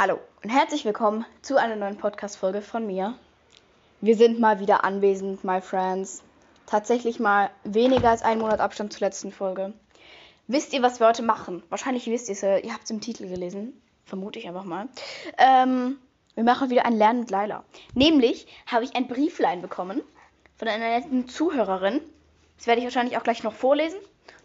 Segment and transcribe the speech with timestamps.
[0.00, 3.18] Hallo und herzlich willkommen zu einer neuen Podcast-Folge von mir.
[4.00, 6.22] Wir sind mal wieder anwesend, my friends.
[6.66, 9.72] Tatsächlich mal weniger als einen Monat Abstand zur letzten Folge.
[10.46, 11.64] Wisst ihr, was wir heute machen?
[11.68, 13.72] Wahrscheinlich wisst ihr es, ihr habt es im Titel gelesen.
[14.04, 14.88] Vermute ich einfach mal.
[15.36, 15.98] Ähm,
[16.36, 17.64] wir machen wieder ein Lernen mit Laila.
[17.94, 20.00] Nämlich habe ich ein Brieflein bekommen
[20.58, 22.00] von einer netten Zuhörerin.
[22.56, 23.98] Das werde ich wahrscheinlich auch gleich noch vorlesen.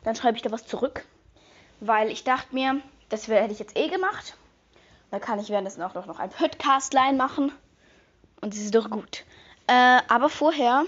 [0.04, 1.06] Dann schreibe ich da was zurück.
[1.80, 4.36] Weil ich dachte mir, das hätte ich jetzt eh gemacht.
[5.14, 7.52] Da kann ich währenddessen auch noch ein Podcastline machen.
[8.42, 9.26] Und das ist doch gut.
[9.68, 10.86] Äh, aber vorher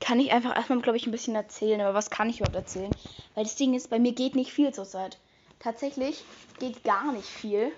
[0.00, 1.78] kann ich einfach erstmal, glaube ich, ein bisschen erzählen.
[1.82, 2.90] Aber was kann ich überhaupt erzählen?
[3.34, 5.18] Weil das Ding ist, bei mir geht nicht viel zurzeit.
[5.58, 6.24] Tatsächlich
[6.58, 7.70] geht gar nicht viel,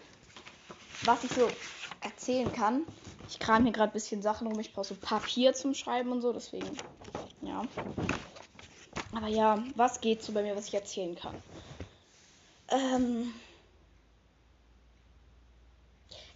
[1.02, 1.48] was ich so
[2.01, 2.83] erzählen kann.
[3.29, 4.60] Ich kram hier gerade ein bisschen Sachen rum.
[4.60, 6.33] Ich brauche so Papier zum Schreiben und so.
[6.33, 6.71] Deswegen,
[7.43, 7.62] ja.
[9.16, 11.35] Aber ja, was geht so bei mir, was ich erzählen kann?
[12.69, 13.35] Ähm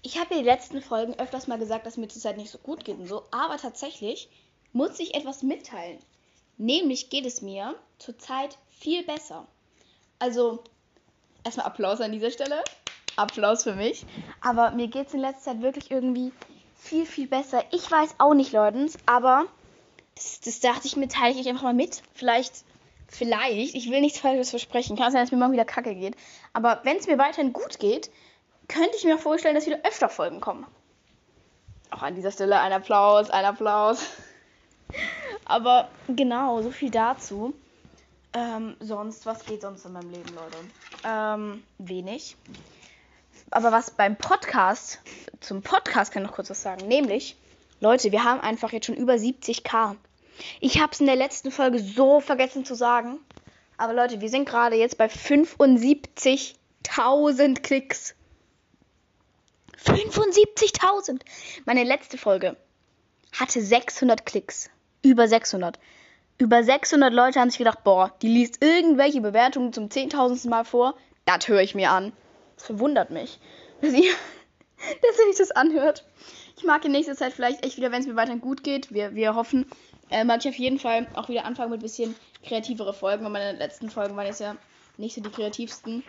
[0.02, 2.84] ich habe in den letzten Folgen öfters mal gesagt, dass mir zurzeit nicht so gut
[2.84, 4.28] geht und so, aber tatsächlich
[4.72, 5.98] muss ich etwas mitteilen.
[6.56, 9.46] Nämlich geht es mir zurzeit viel besser.
[10.18, 10.62] Also,
[11.44, 12.62] erstmal Applaus an dieser Stelle.
[13.16, 14.04] Applaus für mich.
[14.40, 16.32] Aber mir geht es in letzter Zeit wirklich irgendwie
[16.76, 17.64] viel, viel besser.
[17.70, 19.46] Ich weiß auch nicht, Leute, aber
[20.14, 22.02] das, das dachte ich mir, teile ich einfach mal mit.
[22.14, 22.64] Vielleicht,
[23.08, 24.96] vielleicht, ich will nichts Falsches versprechen.
[24.96, 26.16] Kann sein, dass mir mal wieder kacke geht.
[26.52, 28.10] Aber wenn es mir weiterhin gut geht,
[28.70, 30.66] könnte ich mir vorstellen, dass wieder öfter Folgen kommen.
[31.90, 34.06] Auch an dieser Stelle ein Applaus, ein Applaus.
[35.44, 37.52] Aber genau, so viel dazu.
[38.32, 40.56] Ähm, sonst, was geht sonst in meinem Leben, Leute?
[41.04, 42.36] Ähm, wenig.
[43.50, 45.00] Aber was beim Podcast,
[45.40, 46.86] zum Podcast kann ich noch kurz was sagen.
[46.86, 47.36] Nämlich,
[47.80, 49.96] Leute, wir haben einfach jetzt schon über 70k.
[50.60, 53.18] Ich habe es in der letzten Folge so vergessen zu sagen.
[53.76, 58.14] Aber Leute, wir sind gerade jetzt bei 75.000 Klicks.
[59.84, 61.20] 75.000.
[61.64, 62.56] Meine letzte Folge
[63.32, 64.70] hatte 600 Klicks.
[65.02, 65.78] Über 600.
[66.38, 70.48] Über 600 Leute haben sich gedacht, boah, die liest irgendwelche Bewertungen zum 10.000.
[70.48, 70.94] Mal vor.
[71.24, 72.12] Das höre ich mir an.
[72.56, 73.38] Das verwundert mich,
[73.80, 74.12] dass ihr,
[75.02, 76.04] dass ihr das anhört.
[76.56, 78.92] Ich mag in nächster Zeit vielleicht echt wieder, wenn es mir weiterhin gut geht.
[78.92, 79.66] Wir, wir hoffen,
[80.10, 82.14] äh, mag ich auf jeden Fall auch wieder anfangen mit ein bisschen
[82.44, 83.24] kreativere Folgen.
[83.24, 84.56] Und meine letzten Folgen waren jetzt ja
[84.98, 86.04] nicht so die kreativsten.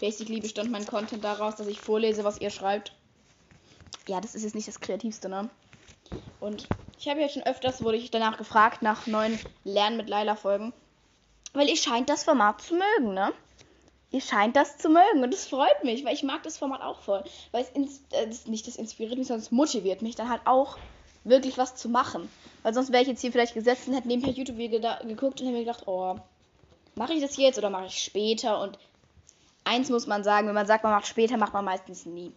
[0.00, 2.92] Basically bestand mein Content daraus, dass ich vorlese, was ihr schreibt.
[4.08, 5.48] Ja, das ist jetzt nicht das Kreativste, ne?
[6.40, 10.36] Und ich habe ja schon öfters, wurde ich danach gefragt, nach neuen Lernen mit Laila
[10.36, 10.72] Folgen.
[11.52, 13.32] Weil ihr scheint das Format zu mögen, ne?
[14.10, 17.00] Ihr scheint das zu mögen und das freut mich, weil ich mag das Format auch
[17.00, 17.24] voll.
[17.50, 20.76] Weil es ins, äh, nicht das inspiriert mich, sondern es motiviert mich dann halt auch
[21.24, 22.28] wirklich was zu machen.
[22.62, 25.56] Weil sonst wäre ich jetzt hier vielleicht gesessen, und hätte nebenher YouTube-Video geguckt und hätte
[25.56, 26.16] mir gedacht, oh,
[26.94, 28.60] mache ich das jetzt oder mache ich später?
[28.60, 28.78] Und
[29.64, 32.32] eins muss man sagen, wenn man sagt, man macht später, macht man meistens nie.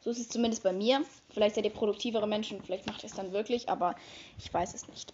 [0.00, 1.04] So ist es zumindest bei mir.
[1.30, 3.94] Vielleicht seid ihr produktivere Menschen, vielleicht macht ihr es dann wirklich, aber
[4.38, 5.12] ich weiß es nicht.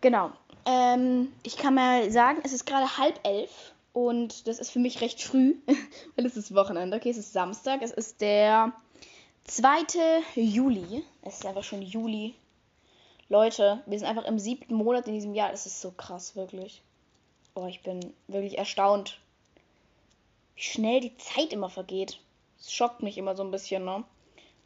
[0.00, 0.30] Genau.
[0.66, 5.00] Ähm, ich kann mal sagen, es ist gerade halb elf und das ist für mich
[5.00, 5.56] recht früh,
[6.16, 6.96] weil es ist Wochenende.
[6.96, 7.80] Okay, es ist Samstag.
[7.82, 8.72] Es ist der
[9.44, 10.22] 2.
[10.34, 11.02] Juli.
[11.22, 12.34] Es ist einfach schon Juli.
[13.30, 15.50] Leute, wir sind einfach im siebten Monat in diesem Jahr.
[15.50, 16.82] Das ist so krass, wirklich.
[17.54, 19.18] Oh, ich bin wirklich erstaunt,
[20.54, 22.20] wie schnell die Zeit immer vergeht.
[22.58, 24.04] Es schockt mich immer so ein bisschen, ne?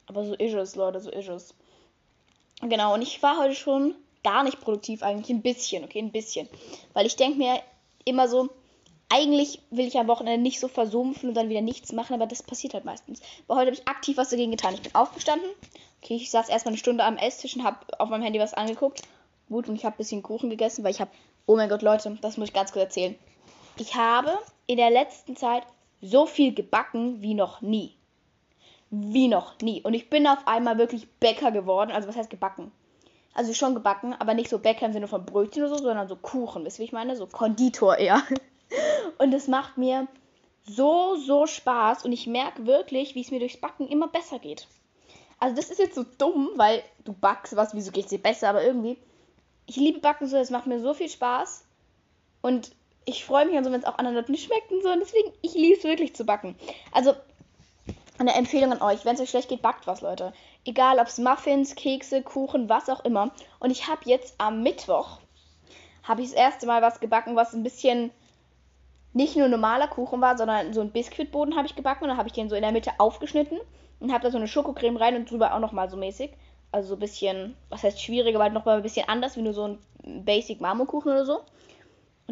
[0.06, 1.54] Aber so ist es, Leute, so ist es.
[2.60, 6.48] Genau, und ich war heute schon gar nicht produktiv, eigentlich ein bisschen, okay, ein bisschen.
[6.92, 7.60] Weil ich denke mir
[8.04, 8.50] immer so,
[9.08, 12.42] eigentlich will ich am Wochenende nicht so versumpfen und dann wieder nichts machen, aber das
[12.42, 13.20] passiert halt meistens.
[13.46, 14.74] Aber heute habe ich aktiv was dagegen getan.
[14.74, 15.48] Ich bin aufgestanden.
[16.02, 19.02] Okay, ich saß erstmal eine Stunde am Esstisch und habe auf meinem Handy was angeguckt.
[19.48, 21.10] Gut, und ich habe ein bisschen Kuchen gegessen, weil ich habe,
[21.46, 23.18] oh mein Gott, Leute, das muss ich ganz kurz erzählen.
[23.76, 25.64] Ich habe in der letzten Zeit
[26.02, 27.96] so viel gebacken wie noch nie.
[28.90, 29.80] Wie noch nie.
[29.82, 31.92] Und ich bin auf einmal wirklich Bäcker geworden.
[31.92, 32.72] Also was heißt gebacken?
[33.32, 36.16] Also schon gebacken, aber nicht so Bäcker im Sinne von Brötchen oder so, sondern so
[36.16, 36.64] Kuchen.
[36.64, 37.16] Wisst ihr, wie ich meine?
[37.16, 38.22] So Konditor eher.
[39.18, 40.08] Und es macht mir
[40.64, 42.04] so, so Spaß.
[42.04, 44.66] Und ich merke wirklich, wie es mir durchs Backen immer besser geht.
[45.38, 48.50] Also das ist jetzt so dumm, weil du backst was, wieso geht es dir besser?
[48.50, 48.98] Aber irgendwie,
[49.66, 51.64] ich liebe Backen so, es macht mir so viel Spaß.
[52.42, 52.72] Und
[53.04, 54.90] ich freue mich so, wenn es auch anderen Leuten schmeckt und so.
[54.90, 56.56] Und deswegen, ich liebe es wirklich zu backen.
[56.92, 57.14] Also,
[58.18, 59.04] eine Empfehlung an euch.
[59.04, 60.32] Wenn es euch schlecht geht, backt was, Leute.
[60.64, 63.32] Egal, ob es Muffins, Kekse, Kuchen, was auch immer.
[63.58, 65.18] Und ich habe jetzt am Mittwoch,
[66.04, 68.10] habe ich das erste Mal was gebacken, was ein bisschen
[69.12, 72.04] nicht nur normaler Kuchen war, sondern so ein Biskuitboden habe ich gebacken.
[72.04, 73.58] Und dann habe ich den so in der Mitte aufgeschnitten
[74.00, 76.30] und habe da so eine Schokocreme rein und drüber auch nochmal so mäßig.
[76.70, 79.52] Also so ein bisschen, was heißt schwieriger, aber halt nochmal ein bisschen anders, wie nur
[79.52, 79.78] so ein
[80.24, 81.40] Basic Marmorkuchen oder so.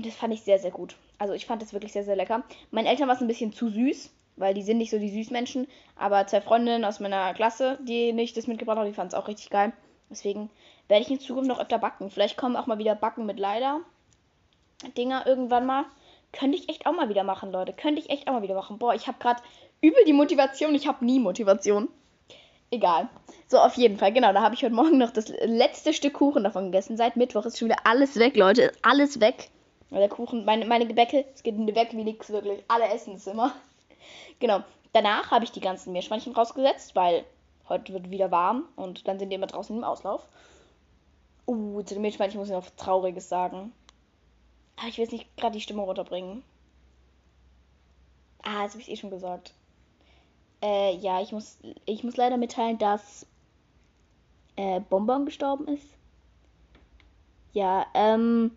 [0.00, 0.96] Und das fand ich sehr, sehr gut.
[1.18, 2.42] Also ich fand das wirklich sehr, sehr lecker.
[2.70, 5.68] Meinen Eltern war es ein bisschen zu süß, weil die sind nicht so die Süßmenschen.
[5.94, 9.28] Aber zwei Freundinnen aus meiner Klasse, die nicht das mitgebracht haben, die fanden es auch
[9.28, 9.74] richtig geil.
[10.08, 10.48] Deswegen
[10.88, 12.08] werde ich in Zukunft noch öfter backen.
[12.08, 13.82] Vielleicht kommen auch mal wieder Backen mit Leider.
[14.96, 15.84] Dinger irgendwann mal.
[16.32, 17.74] Könnte ich echt auch mal wieder machen, Leute.
[17.74, 18.78] Könnte ich echt auch mal wieder machen.
[18.78, 19.42] Boah, ich habe gerade
[19.82, 20.74] übel die Motivation.
[20.74, 21.88] Ich habe nie Motivation.
[22.70, 23.10] Egal.
[23.48, 24.14] So, auf jeden Fall.
[24.14, 26.96] Genau, da habe ich heute Morgen noch das letzte Stück Kuchen davon gegessen.
[26.96, 28.72] Seit Mittwoch ist schon wieder alles weg, Leute.
[28.80, 29.50] Alles weg.
[29.90, 32.62] Weil der Kuchen, meine, meine Gebäcke, es geht weg wie nichts wirklich.
[32.68, 33.52] Alle essen es immer.
[34.38, 34.62] Genau.
[34.92, 37.24] Danach habe ich die ganzen Meerschweinchen rausgesetzt, weil
[37.68, 40.26] heute wird wieder warm und dann sind die immer draußen im Auslauf.
[41.46, 43.72] Uh, zu den Meerschweinchen muss ich noch Trauriges sagen.
[44.76, 46.42] Aber ich will jetzt nicht gerade die Stimme runterbringen.
[48.42, 49.52] Ah, jetzt habe ich eh schon gesagt.
[50.62, 53.26] Äh, ja, ich muss, ich muss leider mitteilen, dass
[54.56, 55.86] äh, Bonbon gestorben ist.
[57.52, 58.56] Ja, ähm.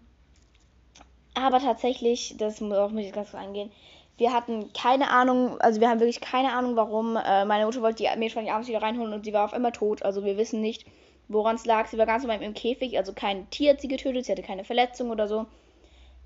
[1.35, 3.71] Aber tatsächlich, das muss auch mit ganz kurz angehen.
[4.17, 7.15] Wir hatten keine Ahnung, also wir haben wirklich keine Ahnung, warum.
[7.15, 10.03] Äh, meine Mutter wollte die Meerschweinchen abends wieder reinholen und sie war auf einmal tot.
[10.03, 10.85] Also wir wissen nicht,
[11.27, 11.87] woran es lag.
[11.87, 14.63] Sie war ganz normal im Käfig, also kein Tier hat sie getötet, sie hatte keine
[14.63, 15.47] Verletzung oder so.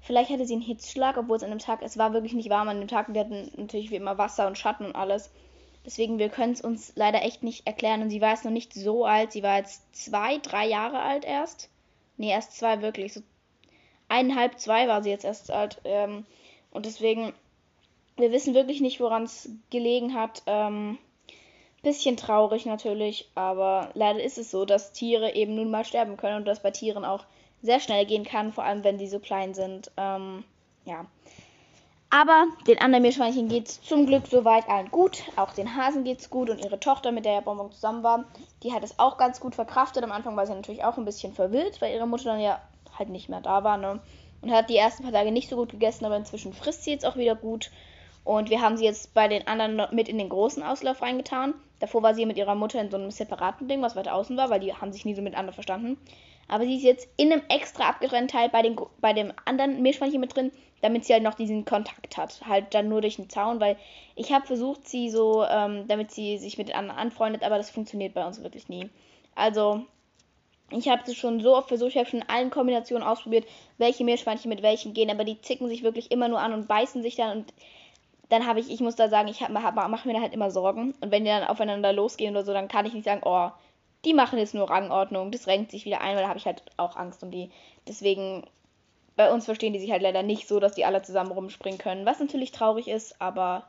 [0.02, 2.68] Vielleicht hatte sie einen Hitzschlag, obwohl es an dem Tag, es war wirklich nicht warm
[2.70, 3.14] an dem Tag.
[3.14, 5.32] Wir hatten natürlich wie immer Wasser und Schatten und alles.
[5.86, 8.02] Deswegen, wir können es uns leider echt nicht erklären.
[8.02, 9.32] Und sie war jetzt noch nicht so alt.
[9.32, 11.70] Sie war jetzt zwei, drei Jahre alt erst.
[12.18, 13.14] Nee, erst zwei wirklich.
[13.14, 13.22] So
[14.10, 15.80] eineinhalb, zwei war sie jetzt erst alt.
[15.84, 16.26] Ähm,
[16.72, 17.34] und deswegen,
[18.18, 20.44] wir wissen wirklich nicht, woran es gelegen hat.
[20.46, 20.98] Ähm,
[21.84, 26.38] bisschen traurig natürlich, aber leider ist es so, dass Tiere eben nun mal sterben können
[26.38, 27.24] und dass bei Tieren auch
[27.62, 29.92] sehr schnell gehen kann, vor allem wenn die so klein sind.
[29.96, 30.44] Ähm,
[30.86, 31.06] ja.
[32.10, 35.24] Aber den anderen Meerschweinchen geht es zum Glück soweit allen gut.
[35.36, 38.24] Auch den Hasen geht es gut und ihre Tochter, mit der ja Bonbon zusammen war,
[38.64, 40.04] die hat es auch ganz gut verkraftet.
[40.04, 42.62] Am Anfang war sie natürlich auch ein bisschen verwirrt, weil ihre Mutter dann ja
[42.98, 43.78] halt nicht mehr da war.
[43.78, 44.00] Ne?
[44.42, 47.06] Und hat die ersten paar Tage nicht so gut gegessen, aber inzwischen frisst sie jetzt
[47.06, 47.72] auch wieder gut.
[48.24, 51.54] Und wir haben sie jetzt bei den anderen mit in den großen Auslauf reingetan.
[51.80, 54.50] Davor war sie mit ihrer Mutter in so einem separaten Ding, was weiter außen war,
[54.50, 55.98] weil die haben sich nie so miteinander verstanden.
[56.48, 60.22] Aber sie ist jetzt in einem extra abgetrennten Teil bei, den, bei dem anderen Meerschweinchen
[60.22, 60.52] mit drin,
[60.82, 62.42] damit sie halt noch diesen Kontakt hat.
[62.46, 63.78] Halt dann nur durch den Zaun, weil
[64.16, 67.70] ich habe versucht, sie so, ähm, damit sie sich mit den anderen anfreundet, aber das
[67.70, 68.90] funktioniert bei uns wirklich nie.
[69.36, 69.86] Also,
[70.72, 73.46] ich habe es schon so oft versucht, ich habe schon in allen Kombinationen ausprobiert,
[73.78, 77.02] welche Meerschweinchen mit welchen gehen, aber die zicken sich wirklich immer nur an und beißen
[77.02, 77.54] sich dann und
[78.30, 80.94] dann habe ich, ich muss da sagen, ich mache mir da halt immer Sorgen.
[81.00, 83.52] Und wenn die dann aufeinander losgehen oder so, dann kann ich nicht sagen, oh,
[84.06, 86.64] die machen jetzt nur Rangordnung, das renkt sich wieder ein, weil da habe ich halt
[86.78, 87.50] auch Angst um die.
[87.88, 88.46] Deswegen,
[89.16, 92.06] bei uns verstehen die sich halt leider nicht so, dass die alle zusammen rumspringen können,
[92.06, 93.66] was natürlich traurig ist, aber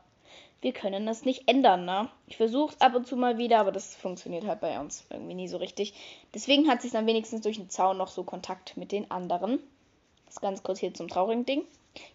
[0.61, 2.09] wir können das nicht ändern, ne?
[2.27, 5.35] Ich versuche es ab und zu mal wieder, aber das funktioniert halt bei uns irgendwie
[5.35, 5.93] nie so richtig.
[6.33, 9.59] Deswegen hat sich dann wenigstens durch den Zaun noch so Kontakt mit den anderen.
[10.25, 11.63] Das ganz kurz hier zum traurigen Ding.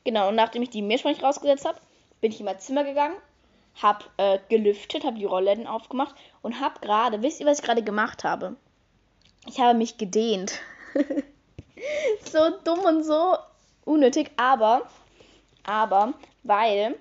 [0.04, 1.78] Genau, und nachdem ich die Meerschweinchen rausgesetzt habe,
[2.20, 3.16] bin ich in mein Zimmer gegangen
[3.80, 7.82] hab äh, gelüftet, hab die Rollläden aufgemacht und hab gerade, wisst ihr, was ich gerade
[7.82, 8.56] gemacht habe?
[9.46, 10.60] Ich habe mich gedehnt.
[12.24, 13.36] so dumm und so
[13.84, 14.88] unnötig, aber,
[15.64, 16.96] aber, weil,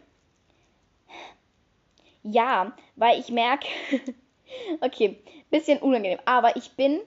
[2.24, 3.68] ja, weil ich merke,
[4.82, 7.00] okay, bisschen unangenehm, aber ich bin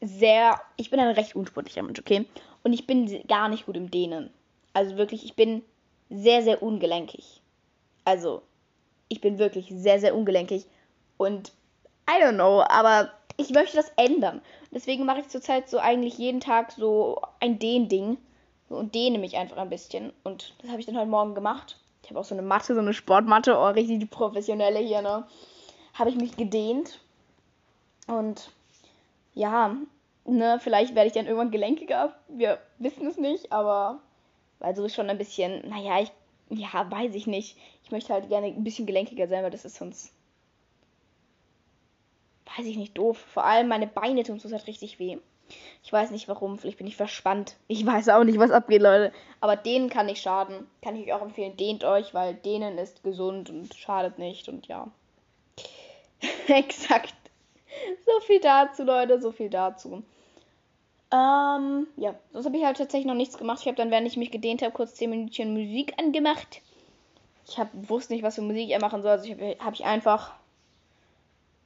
[0.00, 2.26] sehr, ich bin ein recht unsportlicher Mensch, okay?
[2.64, 4.30] Und ich bin gar nicht gut im Dehnen.
[4.72, 5.62] Also wirklich, ich bin
[6.10, 7.40] sehr, sehr ungelenkig.
[8.04, 8.42] Also,
[9.08, 10.66] ich bin wirklich sehr, sehr ungelenkig.
[11.16, 11.52] Und
[12.08, 14.42] I don't know, aber ich möchte das ändern.
[14.70, 18.18] Deswegen mache ich zurzeit so eigentlich jeden Tag so ein Dehn-Ding
[18.68, 20.12] und dehne mich einfach ein bisschen.
[20.24, 21.78] Und das habe ich dann heute Morgen gemacht.
[22.02, 25.26] Ich habe auch so eine Matte, so eine Sportmatte, oh, richtig die professionelle hier, ne?
[25.94, 27.00] Habe ich mich gedehnt.
[28.06, 28.50] Und
[29.34, 29.76] ja,
[30.24, 32.14] ne, vielleicht werde ich dann irgendwann gelenkiger.
[32.28, 34.00] Wir wissen es nicht, aber
[34.58, 36.12] weil so ist schon ein bisschen, naja, ich
[36.58, 37.56] ja, weiß ich nicht.
[37.84, 40.12] Ich möchte halt gerne ein bisschen gelenkiger sein, weil das ist sonst.
[42.56, 43.16] Weiß ich nicht, doof.
[43.18, 45.18] Vor allem meine Beine tun es halt richtig weh.
[45.84, 47.56] Ich weiß nicht warum, vielleicht bin ich verspannt.
[47.68, 49.12] Ich weiß auch nicht, was abgeht, Leute.
[49.40, 50.66] Aber denen kann nicht schaden.
[50.82, 54.68] Kann ich euch auch empfehlen, dehnt euch, weil denen ist gesund und schadet nicht und
[54.68, 54.88] ja.
[56.46, 57.14] Exakt.
[58.06, 60.02] So viel dazu, Leute, so viel dazu.
[61.12, 63.58] Ähm, ja, sonst habe ich halt tatsächlich noch nichts gemacht.
[63.60, 66.62] Ich habe dann, während ich mich gedehnt habe, kurz 10 Minuten Musik angemacht.
[67.46, 69.10] Ich hab, wusste nicht, was für Musik er machen soll.
[69.10, 70.32] Also habe hab ich einfach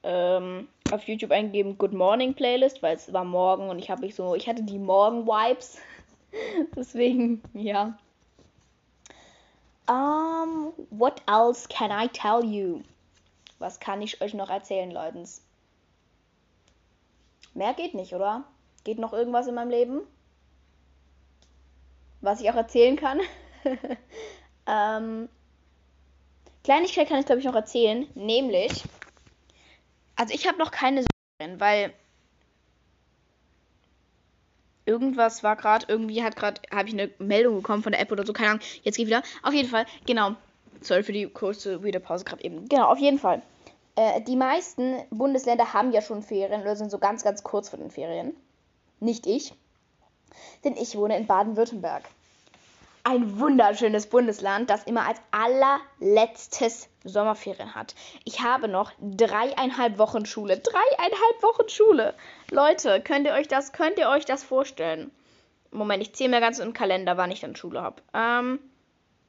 [0.02, 4.14] ähm, auf YouTube eingegeben Good Morning Playlist, weil es war morgen und ich habe mich
[4.14, 5.78] so, ich hatte die Morgen-Vibes.
[6.76, 7.98] Deswegen, ja.
[9.88, 12.82] Um, what else can I tell you?
[13.58, 15.24] Was kann ich euch noch erzählen, Leute?
[17.54, 18.44] Mehr geht nicht, oder?
[18.84, 20.00] Geht noch irgendwas in meinem Leben?
[22.20, 23.20] Was ich auch erzählen kann?
[24.66, 25.28] ähm,
[26.64, 28.06] Kleinigkeit kann ich, glaube ich, noch erzählen.
[28.14, 28.82] Nämlich,
[30.16, 31.92] also ich habe noch keine Sommerferien, weil
[34.86, 38.24] irgendwas war gerade, irgendwie hat gerade, habe ich eine Meldung bekommen von der App oder
[38.24, 38.62] so, keine Ahnung.
[38.82, 39.22] Jetzt geht wieder.
[39.42, 40.32] Auf jeden Fall, genau.
[40.80, 42.68] Sorry für die kurze Wiederpause gerade eben.
[42.68, 43.42] Genau, auf jeden Fall.
[43.96, 47.78] Äh, die meisten Bundesländer haben ja schon Ferien oder sind so ganz, ganz kurz vor
[47.78, 48.34] den Ferien.
[49.00, 49.54] Nicht ich.
[50.64, 52.04] Denn ich wohne in Baden-Württemberg.
[53.08, 57.94] Ein wunderschönes Bundesland, das immer als allerletztes Sommerferien hat.
[58.24, 60.58] Ich habe noch dreieinhalb Wochen Schule.
[60.58, 62.14] Dreieinhalb Wochen Schule.
[62.50, 65.12] Leute, könnt ihr euch das, könnt ihr euch das vorstellen?
[65.70, 68.02] Moment, ich zähle mir ganz im Kalender, wann ich dann Schule habe.
[68.12, 68.58] Ähm,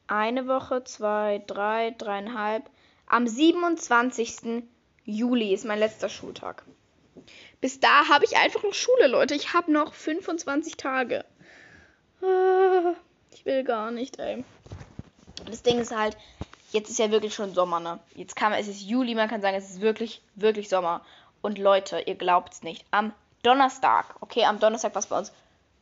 [0.07, 2.67] eine Woche, zwei, drei, dreieinhalb.
[3.05, 4.63] Am 27.
[5.05, 6.63] Juli ist mein letzter Schultag.
[7.61, 9.35] Bis da habe ich einfach noch Schule, Leute.
[9.35, 11.25] Ich habe noch 25 Tage.
[12.23, 12.95] Ah,
[13.37, 14.43] ich will gar nicht, ey.
[15.45, 16.17] Das Ding ist halt,
[16.71, 17.99] jetzt ist ja wirklich schon Sommer, ne?
[18.15, 21.01] Jetzt kann man, es ist Juli, man kann sagen, es ist wirklich, wirklich Sommer.
[21.41, 22.83] Und Leute, ihr glaubt's nicht.
[22.89, 23.13] Am
[23.43, 25.31] Donnerstag, okay, am Donnerstag war es bei uns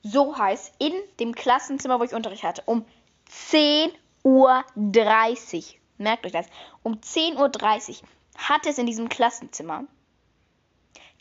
[0.04, 2.86] so heiß, in dem Klassenzimmer, wo ich Unterricht hatte, um
[3.30, 3.92] 10
[4.24, 4.64] Uhr.
[4.76, 5.80] 30.
[5.98, 6.48] Merkt euch das.
[6.84, 8.08] Um 10.30 Uhr
[8.38, 9.86] hat es in diesem Klassenzimmer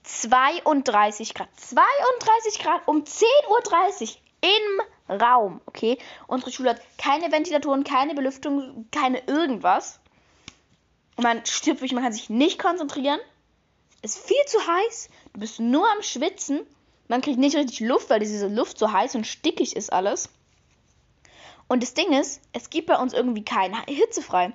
[0.03, 1.49] 32 Grad.
[1.57, 5.61] 32 Grad um 10.30 Uhr im Raum.
[5.67, 5.99] Okay?
[6.27, 10.01] Unsere Schule hat keine Ventilatoren, keine Belüftung, keine irgendwas.
[11.17, 13.21] Und man stirbt wirklich, man kann sich nicht konzentrieren.
[14.03, 15.09] Es ist viel zu heiß.
[15.33, 16.61] Du bist nur am Schwitzen.
[17.09, 20.29] Man kriegt nicht richtig Luft, weil diese Luft so heiß und stickig ist alles.
[21.69, 24.53] Und das Ding ist, es gibt bei uns irgendwie kein hitzefrei.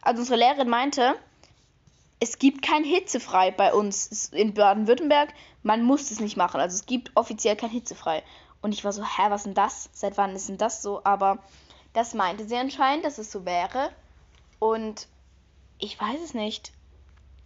[0.00, 1.14] Also unsere Lehrerin meinte,
[2.20, 5.32] es gibt kein hitzefrei bei uns in Baden-Württemberg.
[5.62, 6.60] Man muss es nicht machen.
[6.60, 8.22] Also es gibt offiziell kein hitzefrei.
[8.62, 9.90] Und ich war so, hä, was denn das?
[9.92, 11.02] Seit wann ist denn das so?
[11.04, 11.38] Aber
[11.92, 13.90] das meinte sie anscheinend, dass es so wäre.
[14.60, 15.08] Und
[15.78, 16.72] ich weiß es nicht.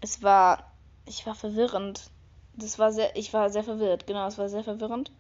[0.01, 0.71] Es war,
[1.07, 2.11] ich war verwirrend.
[2.55, 4.07] Das war sehr, ich war sehr verwirrt.
[4.07, 5.11] Genau, es war sehr verwirrend.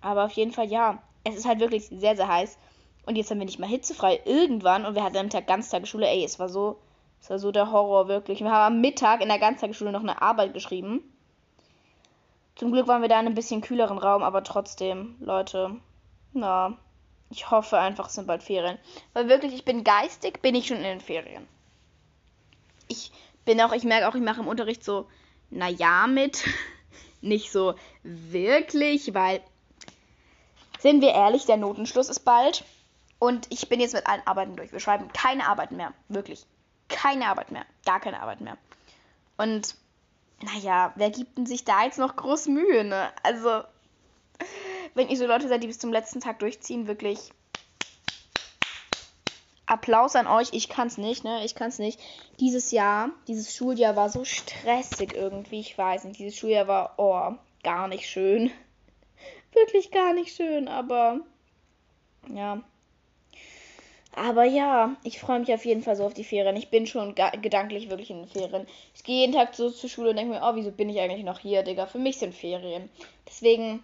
[0.00, 1.02] Aber auf jeden Fall, ja.
[1.24, 2.56] Es ist halt wirklich sehr, sehr heiß.
[3.04, 6.06] Und jetzt haben wir nicht mal hitzefrei irgendwann und wir hatten am Tag Ganztagesschule.
[6.06, 6.78] Ey, es war so,
[7.20, 8.40] es war so der Horror wirklich.
[8.40, 11.02] Wir haben am Mittag in der Ganztagesschule noch eine Arbeit geschrieben.
[12.58, 15.76] Zum Glück waren wir da in einem bisschen kühleren Raum, aber trotzdem, Leute,
[16.32, 16.76] na,
[17.30, 18.78] ich hoffe einfach, es sind bald Ferien.
[19.12, 21.46] Weil wirklich, ich bin geistig, bin ich schon in den Ferien.
[22.88, 23.12] Ich
[23.44, 25.08] bin auch, ich merke auch, ich mache im Unterricht so,
[25.50, 26.44] naja, mit.
[27.20, 29.40] Nicht so wirklich, weil,
[30.80, 32.64] sind wir ehrlich, der Notenschluss ist bald.
[33.20, 34.72] Und ich bin jetzt mit allen Arbeiten durch.
[34.72, 35.92] Wir schreiben keine Arbeiten mehr.
[36.08, 36.44] Wirklich.
[36.88, 37.66] Keine Arbeit mehr.
[37.84, 38.58] Gar keine Arbeit mehr.
[39.36, 39.76] Und
[40.42, 43.10] naja, wer gibt denn sich da jetzt noch groß Mühe, ne?
[43.22, 43.62] Also,
[44.94, 47.32] wenn ihr so Leute seid, die bis zum letzten Tag durchziehen, wirklich
[49.68, 50.48] Applaus an euch.
[50.52, 51.44] Ich kann's nicht, ne?
[51.44, 52.00] Ich kann's nicht.
[52.40, 55.60] Dieses Jahr, dieses Schuljahr war so stressig irgendwie.
[55.60, 56.18] Ich weiß nicht.
[56.18, 58.50] Dieses Schuljahr war, oh, gar nicht schön.
[59.52, 61.20] Wirklich gar nicht schön, aber
[62.32, 62.62] ja,
[64.14, 66.56] aber ja, ich freue mich auf jeden Fall so auf die Ferien.
[66.56, 68.66] Ich bin schon gedanklich wirklich in den Ferien.
[68.94, 71.24] Ich gehe jeden Tag so zur Schule und denke mir, oh, wieso bin ich eigentlich
[71.24, 71.86] noch hier, Digga?
[71.86, 72.88] Für mich sind Ferien.
[73.26, 73.82] Deswegen,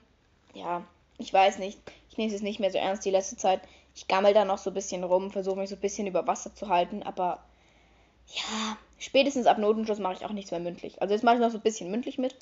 [0.55, 0.83] ja,
[1.19, 1.79] ich weiß nicht.
[2.11, 3.61] Ich nehme es nicht mehr so ernst die letzte Zeit.
[3.95, 6.53] Ich gammel da noch so ein bisschen rum, versuche mich so ein bisschen über Wasser
[6.55, 7.45] zu halten, aber
[8.35, 11.01] ja, spätestens ab Notenschluss mache ich auch nichts mehr mündlich.
[11.01, 12.35] Also jetzt mache ich noch so ein bisschen mündlich mit.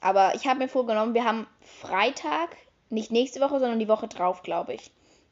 [0.00, 2.56] Aber ich habe mir vorgenommen, wir haben Freitag,
[2.90, 4.90] nicht nächste Woche, sondern die Woche drauf, glaube ich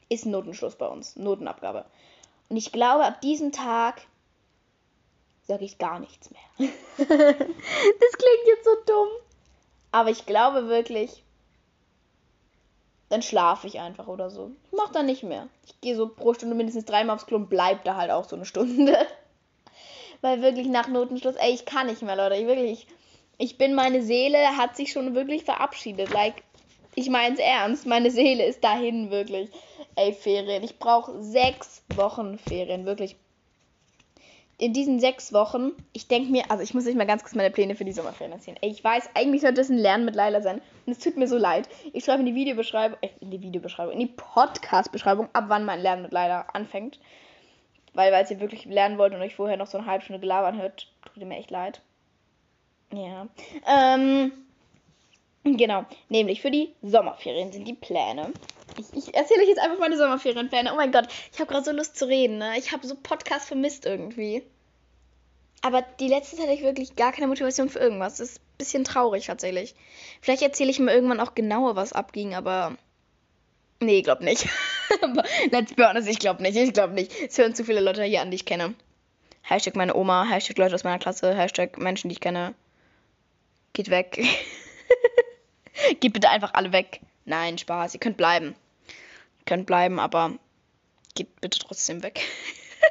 [0.08, 1.84] ist Notenschluss bei uns, Notenabgabe.
[2.48, 4.02] Und ich glaube, ab diesem Tag
[5.46, 6.68] sage ich gar nichts mehr.
[6.98, 9.08] das klingt jetzt so dumm.
[9.92, 11.22] Aber ich glaube wirklich,
[13.08, 14.50] dann schlafe ich einfach oder so.
[14.66, 15.48] Ich mache dann nicht mehr.
[15.64, 18.36] Ich gehe so pro Stunde mindestens dreimal aufs Klo und bleib da halt auch so
[18.36, 18.96] eine Stunde.
[20.20, 22.36] Weil wirklich nach Notenschluss, ey, ich kann nicht mehr, Leute.
[22.36, 22.86] Ich wirklich,
[23.38, 26.10] ich bin, meine Seele hat sich schon wirklich verabschiedet.
[26.10, 26.42] Like,
[26.94, 29.50] ich meine es ernst, meine Seele ist dahin wirklich.
[29.96, 30.62] Ey, Ferien.
[30.62, 33.16] Ich brauche sechs Wochen Ferien, wirklich.
[34.58, 37.50] In diesen sechs Wochen, ich denke mir, also ich muss nicht mal ganz kurz meine
[37.50, 38.56] Pläne für die Sommerferien erzählen.
[38.62, 40.62] Ey, ich weiß, eigentlich sollte das ein Lernen mit Leila sein.
[40.86, 41.68] Und es tut mir so leid.
[41.92, 45.80] Ich schreibe in die Videobeschreibung, äh, in die Videobeschreibung, in die Podcast-Beschreibung, ab wann mein
[45.80, 46.98] Lernen mit Leila anfängt.
[47.92, 50.58] Weil, weil ihr wirklich lernen wollt und euch vorher noch so eine halbe Stunde gelabern
[50.58, 51.82] hört, tut mir echt leid.
[52.92, 53.26] Ja.
[53.66, 54.32] Ähm,
[55.54, 58.32] Genau, nämlich für die Sommerferien sind die Pläne.
[58.78, 60.72] Ich, ich erzähle euch jetzt einfach meine Sommerferienpläne.
[60.72, 62.38] Oh mein Gott, ich habe gerade so Lust zu reden.
[62.38, 62.58] Ne?
[62.58, 64.42] Ich habe so Podcasts vermisst irgendwie.
[65.62, 68.18] Aber die letzte Zeit hatte ich wirklich gar keine Motivation für irgendwas.
[68.18, 69.74] Das ist ein bisschen traurig tatsächlich.
[70.20, 72.76] Vielleicht erzähle ich mir irgendwann auch genauer, was abging, aber.
[73.80, 74.46] Nee, glaub nicht.
[75.50, 76.56] Let's be honest, ich glaube nicht.
[76.56, 77.12] Ich glaube nicht.
[77.20, 78.74] Es hören zu viele Leute hier an, die ich kenne.
[79.42, 82.54] Hashtag meine Oma, Hashtag Leute aus meiner Klasse, Hashtag Menschen, die ich kenne.
[83.72, 84.22] Geht weg.
[86.00, 87.00] Geht bitte einfach alle weg.
[87.26, 87.92] Nein, Spaß.
[87.94, 88.54] Ihr könnt bleiben.
[89.38, 90.38] Ihr könnt bleiben, aber
[91.14, 92.20] geht bitte trotzdem weg.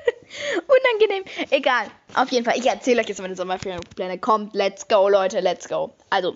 [0.67, 1.23] Unangenehm.
[1.51, 1.87] Egal.
[2.13, 2.57] Auf jeden Fall.
[2.57, 4.19] Ich erzähle euch jetzt meine Sommerferienpläne.
[4.19, 5.95] Kommt, let's go, Leute, let's go.
[6.09, 6.35] Also,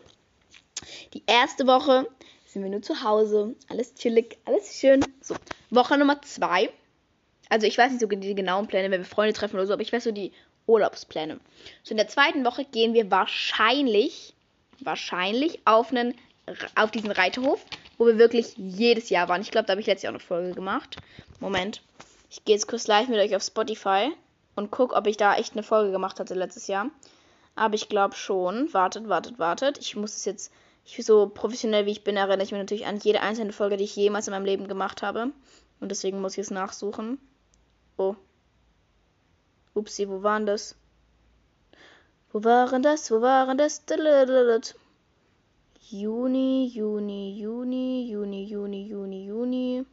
[1.14, 2.08] die erste Woche
[2.46, 3.56] sind wir nur zu Hause.
[3.68, 5.06] Alles chillig, alles schön.
[5.22, 5.36] So,
[5.70, 6.70] Woche Nummer zwei.
[7.50, 9.82] Also, ich weiß nicht so die genauen Pläne, wenn wir Freunde treffen oder so, aber
[9.82, 10.32] ich weiß so die
[10.68, 11.42] Urlaubspläne.
[11.84, 14.36] So, in der zweiten Woche gehen wir wahrscheinlich,
[14.80, 16.16] wahrscheinlich auf einen
[16.76, 17.64] auf diesen Reiterhof,
[18.00, 19.42] wo wir wirklich jedes Jahr waren.
[19.42, 20.96] Ich glaube, da habe ich letztes Jahr auch eine Folge gemacht.
[21.40, 21.84] Moment.
[22.32, 24.10] Ich gehe jetzt kurz live mit euch auf Spotify
[24.56, 26.90] und gucke, ob ich da echt eine Folge gemacht hatte letztes Jahr.
[27.56, 28.74] Aber ich glaube schon.
[28.74, 29.78] Wartet, wartet, wartet.
[29.80, 30.54] Ich muss es jetzt,
[30.86, 33.84] ich so professionell wie ich bin, erinnere ich mich natürlich an jede einzelne Folge, die
[33.84, 35.32] ich jemals in meinem Leben gemacht habe.
[35.82, 37.20] Und deswegen muss ich es nachsuchen.
[37.98, 38.16] Oh.
[39.74, 40.76] Upsi, wo waren das?
[42.32, 43.12] Wo waren das?
[43.12, 43.84] Wo waren das?
[45.92, 49.86] Juni, Juni, Juni, Juni, Juni, Juni, Juni.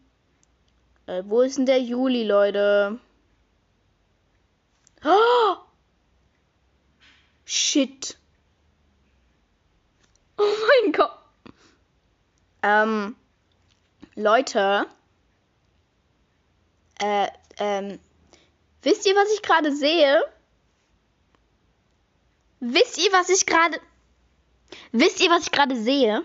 [1.06, 3.00] Äh, wo ist denn der Juli, Leute?
[5.02, 5.56] Oh!
[7.46, 8.18] Shit.
[10.36, 10.42] Oh
[10.82, 11.18] mein Gott.
[12.62, 13.16] Ähm,
[14.16, 14.86] Leute.
[17.00, 17.98] Äh, ähm,
[18.82, 20.22] wisst ihr, was ich gerade sehe?
[22.60, 23.80] Wisst ihr, was ich gerade...
[24.92, 26.22] Wisst ihr, was ich gerade sehe?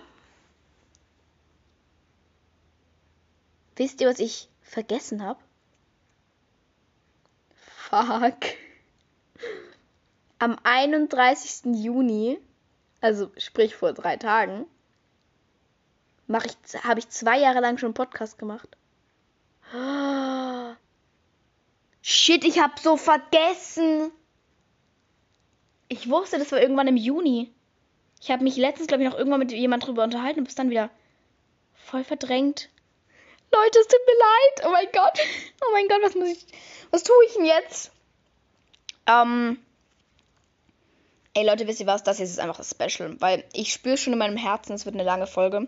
[3.76, 5.40] Wisst ihr, was ich vergessen habe?
[7.56, 8.56] Fuck.
[10.40, 11.76] Am 31.
[11.76, 12.40] Juni,
[13.00, 14.66] also sprich vor drei Tagen,
[16.28, 18.70] ich, habe ich zwei Jahre lang schon einen Podcast gemacht.
[22.02, 24.12] Shit, ich habe so vergessen.
[25.88, 27.54] Ich wusste, das war irgendwann im Juni.
[28.22, 30.70] Ich habe mich letztens, glaube ich, noch irgendwann mit jemand drüber unterhalten und bis dann
[30.70, 30.92] wieder
[31.74, 32.70] voll verdrängt.
[33.52, 34.68] Leute, es tut mir leid.
[34.68, 35.20] Oh mein Gott.
[35.62, 36.46] Oh mein Gott, was muss ich.
[36.92, 37.92] Was tue ich denn jetzt?
[39.08, 39.60] Ähm.
[41.34, 42.04] Ey Leute, wisst ihr was?
[42.04, 43.20] Das jetzt ist einfach das Special.
[43.20, 45.68] Weil ich spüre schon in meinem Herzen, es wird eine lange Folge.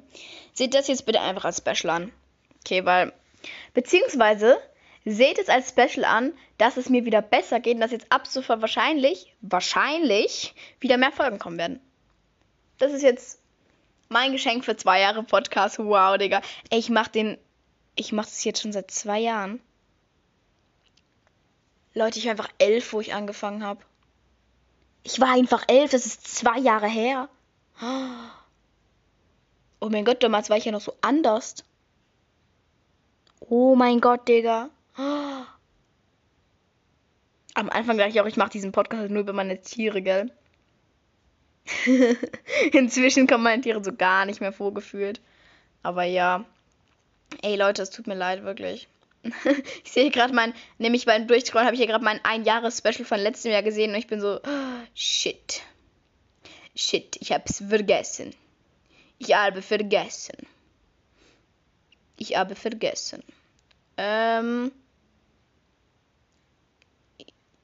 [0.53, 2.11] Seht das jetzt bitte einfach als Special an.
[2.63, 3.13] Okay, weil.
[3.73, 4.57] Beziehungsweise
[5.05, 8.27] seht es als Special an, dass es mir wieder besser geht und dass jetzt ab
[8.27, 11.81] sofort wahrscheinlich, wahrscheinlich wieder mehr Folgen kommen werden.
[12.77, 13.39] Das ist jetzt
[14.09, 15.79] mein Geschenk für zwei Jahre Podcast.
[15.79, 16.41] Wow, Digga.
[16.69, 17.37] Ey, ich mach den
[17.95, 19.59] ich mache das jetzt schon seit zwei Jahren.
[21.93, 23.81] Leute, ich war einfach elf, wo ich angefangen habe.
[25.03, 27.29] Ich war einfach elf, das ist zwei Jahre her.
[29.79, 31.55] Oh mein Gott, damals war ich ja noch so anders.
[33.41, 34.69] Oh mein Gott, Digga.
[34.95, 35.45] Am
[37.69, 40.31] Anfang dachte ich auch, ich mache diesen Podcast nur über meine Tiere, gell?
[42.71, 45.21] Inzwischen kommen meine Tiere so gar nicht mehr vorgefühlt.
[45.81, 46.45] Aber ja.
[47.41, 48.87] Ey Leute, es tut mir leid, wirklich.
[49.83, 53.51] ich sehe gerade mein, nämlich beim Durchscrollen habe ich hier gerade mein Ein-Jahres-Special von letztem
[53.51, 55.61] Jahr gesehen und ich bin so, oh, shit.
[56.75, 58.35] Shit, ich hab's vergessen.
[59.19, 60.35] Ich habe vergessen.
[62.17, 63.23] Ich habe vergessen.
[63.97, 64.71] Ähm.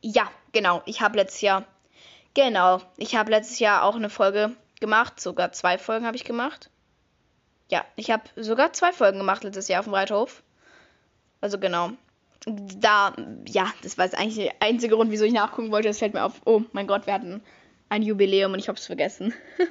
[0.01, 0.81] Ja, genau.
[0.85, 1.65] Ich habe letztes Jahr.
[2.39, 2.81] Genau.
[2.95, 5.19] Ich habe letztes Jahr auch eine Folge gemacht.
[5.19, 6.69] Sogar zwei Folgen habe ich gemacht.
[7.69, 10.41] Ja, ich habe sogar zwei Folgen gemacht letztes Jahr auf dem Reithof.
[11.41, 11.89] Also genau.
[12.45, 13.13] Da,
[13.45, 15.89] ja, das war jetzt eigentlich der einzige Grund, wieso ich nachgucken wollte.
[15.89, 16.39] Das fällt mir auf.
[16.45, 17.43] Oh mein Gott, wir hatten
[17.89, 19.33] ein Jubiläum und ich habe es vergessen.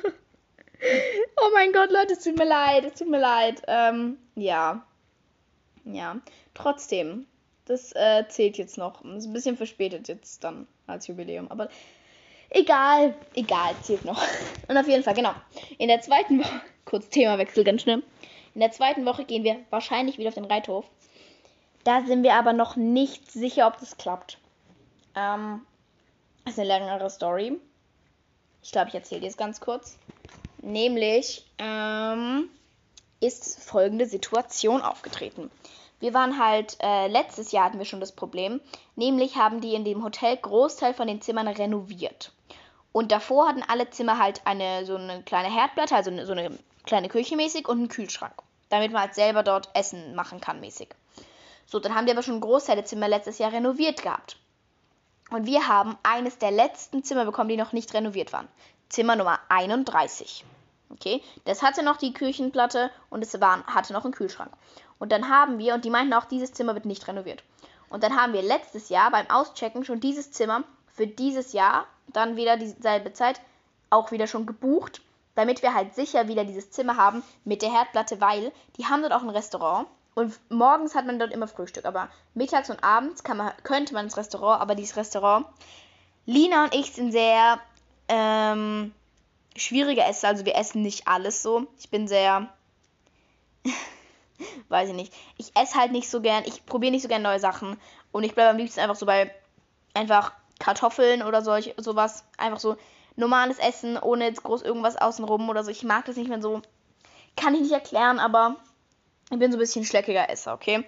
[1.41, 3.63] oh mein Gott, Leute, es tut mir leid, es tut mir leid.
[3.67, 4.85] Ähm, ja.
[5.87, 6.21] Ja.
[6.53, 7.25] Trotzdem,
[7.65, 9.03] das äh, zählt jetzt noch.
[9.07, 11.51] Ist ein bisschen verspätet jetzt dann als Jubiläum.
[11.51, 11.71] Aber
[12.51, 14.23] egal, egal, zählt noch.
[14.69, 15.33] Und auf jeden Fall, genau.
[15.79, 18.03] In der zweiten Woche kurz Themawechsel, ganz schnell.
[18.55, 20.87] In der zweiten Woche gehen wir wahrscheinlich wieder auf den Reithof.
[21.85, 24.39] Da sind wir aber noch nicht sicher, ob das klappt.
[25.15, 25.63] Ähm,
[26.45, 27.59] das ist eine längere Story.
[28.63, 29.99] Ich glaube, ich erzähle dir es ganz kurz.
[30.61, 32.49] Nämlich ähm,
[33.21, 35.51] ist folgende Situation aufgetreten.
[36.01, 38.61] Wir waren halt, äh, letztes Jahr hatten wir schon das Problem,
[38.97, 42.33] nämlich haben die in dem Hotel Großteil von den Zimmern renoviert.
[42.93, 47.09] Und davor hatten alle Zimmer halt eine so eine kleine Herdplatte, also so eine kleine
[47.09, 48.35] Küche mäßig und einen Kühlschrank.
[48.71, 50.89] Damit man halt selber dort Essen machen kann mäßig.
[51.67, 54.37] So, dann haben wir aber schon Großteil der Zimmer letztes Jahr renoviert gehabt.
[55.31, 58.49] Und wir haben eines der letzten Zimmer bekommen, die noch nicht renoviert waren.
[58.89, 60.45] Zimmer Nummer 31.
[60.91, 64.51] Okay, das hatte noch die Küchenplatte und es war, hatte noch einen Kühlschrank.
[64.99, 67.45] Und dann haben wir, und die meinten auch, dieses Zimmer wird nicht renoviert.
[67.91, 72.37] Und dann haben wir letztes Jahr beim Auschecken schon dieses Zimmer für dieses Jahr dann
[72.37, 73.41] wieder dieselbe Zeit
[73.91, 75.01] auch wieder schon gebucht,
[75.35, 79.13] damit wir halt sicher wieder dieses Zimmer haben mit der Herdplatte, weil die haben dort
[79.13, 83.53] auch ein Restaurant und morgens hat man dort immer Frühstück, aber mittags und abends man,
[83.63, 85.47] könnte man ins Restaurant, aber dieses Restaurant,
[86.27, 87.61] Lina und ich sind sehr
[88.09, 88.93] ähm,
[89.57, 91.69] schwierige Esser, also wir essen nicht alles so.
[91.79, 92.49] Ich bin sehr,
[94.69, 97.41] weiß ich nicht, ich esse halt nicht so gern, ich probiere nicht so gern neue
[97.41, 97.79] Sachen
[98.11, 99.33] und ich bleibe am liebsten einfach so bei
[99.95, 102.77] einfach Kartoffeln oder solch, sowas, einfach so
[103.17, 105.71] normales Essen, ohne jetzt groß irgendwas außenrum oder so.
[105.71, 106.63] Ich mag das nicht mehr so.
[107.37, 108.57] Kann ich nicht erklären, aber
[109.31, 110.85] ich bin so ein bisschen schleckiger Esser, okay?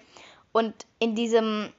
[0.52, 1.72] Und in diesem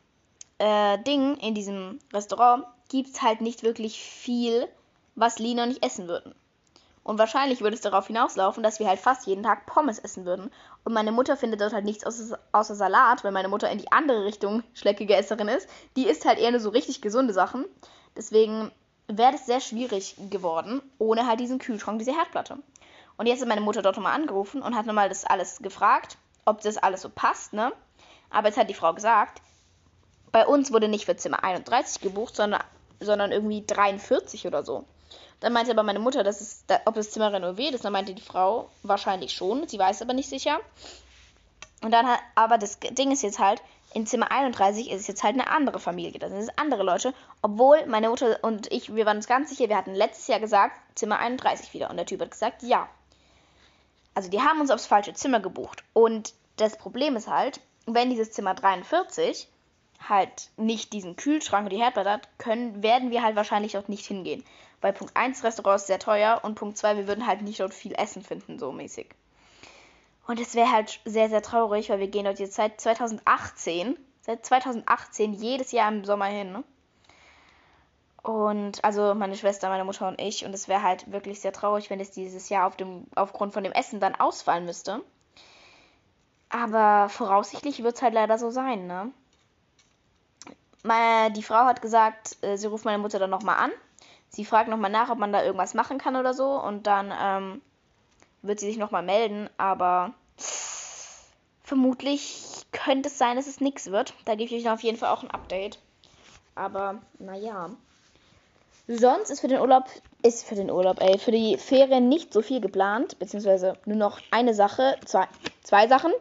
[0.58, 4.68] äh, Ding, in diesem Restaurant, gibt es halt nicht wirklich viel,
[5.16, 6.36] was Lina und ich essen würden.
[7.04, 10.52] Und wahrscheinlich würde es darauf hinauslaufen, dass wir halt fast jeden Tag Pommes essen würden.
[10.84, 13.92] Und meine Mutter findet dort halt nichts außer, außer Salat, weil meine Mutter in die
[13.92, 15.68] andere Richtung schleckige Esserin ist.
[15.96, 17.66] Die isst halt eher nur so richtig gesunde Sachen.
[18.16, 18.72] Deswegen
[19.08, 22.58] wäre das sehr schwierig geworden, ohne halt diesen Kühlschrank, diese Herdplatte.
[23.18, 26.62] Und jetzt hat meine Mutter dort nochmal angerufen und hat nochmal das alles gefragt, ob
[26.62, 27.72] das alles so passt, ne?
[28.30, 29.42] Aber jetzt hat die Frau gesagt,
[30.32, 32.64] bei uns wurde nicht für Zimmer 31 gebucht, sondern,
[33.00, 34.86] sondern irgendwie 43 oder so.
[35.40, 37.84] Dann meinte aber meine Mutter, dass es, ob das Zimmer renoviert ist.
[37.84, 39.68] Dann meinte die Frau wahrscheinlich schon.
[39.68, 40.60] Sie weiß aber nicht sicher.
[41.84, 43.62] Und dann hat, aber das Ding ist jetzt halt,
[43.94, 46.20] in Zimmer 31 ist es jetzt halt eine andere Familie.
[46.20, 47.14] Das sind andere Leute.
[47.42, 50.80] Obwohl meine Mutter und ich, wir waren uns ganz sicher, wir hatten letztes Jahr gesagt,
[50.96, 51.90] Zimmer 31 wieder.
[51.90, 52.88] Und der Typ hat gesagt, ja.
[54.14, 55.84] Also die haben uns aufs falsche Zimmer gebucht.
[55.94, 59.48] Und das Problem ist halt, wenn dieses Zimmer 43
[60.08, 64.06] halt nicht diesen Kühlschrank und die Herdplatte hat, können, werden wir halt wahrscheinlich dort nicht
[64.06, 64.44] hingehen.
[64.82, 67.74] Weil Punkt 1 Restaurant ist sehr teuer und Punkt 2, wir würden halt nicht dort
[67.74, 69.08] viel Essen finden, so mäßig.
[70.28, 74.46] Und es wäre halt sehr, sehr traurig, weil wir gehen dort jetzt seit 2018, seit
[74.46, 76.52] 2018 jedes Jahr im Sommer hin.
[76.52, 76.64] Ne?
[78.24, 80.46] Und also meine Schwester, meine Mutter und ich.
[80.46, 83.64] Und es wäre halt wirklich sehr traurig, wenn es dieses Jahr auf dem, aufgrund von
[83.64, 85.04] dem Essen dann ausfallen müsste.
[86.50, 89.12] Aber voraussichtlich wird es halt leider so sein, ne?
[90.84, 93.72] Meine, die Frau hat gesagt, äh, sie ruft meine Mutter dann nochmal an.
[94.30, 96.60] Sie fragt nochmal nach, ob man da irgendwas machen kann oder so.
[96.62, 97.62] Und dann ähm,
[98.42, 99.50] wird sie sich nochmal melden.
[99.58, 100.14] Aber
[101.64, 104.14] vermutlich könnte es sein, dass es nichts wird.
[104.26, 105.80] Da gebe ich euch auf jeden Fall auch ein Update.
[106.56, 107.70] Aber naja.
[108.88, 109.86] Sonst ist für den Urlaub,
[110.24, 113.20] ist für den Urlaub, ey, für die Ferien nicht so viel geplant.
[113.20, 115.28] Beziehungsweise nur noch eine Sache, zwei,
[115.64, 116.12] zwei Sachen.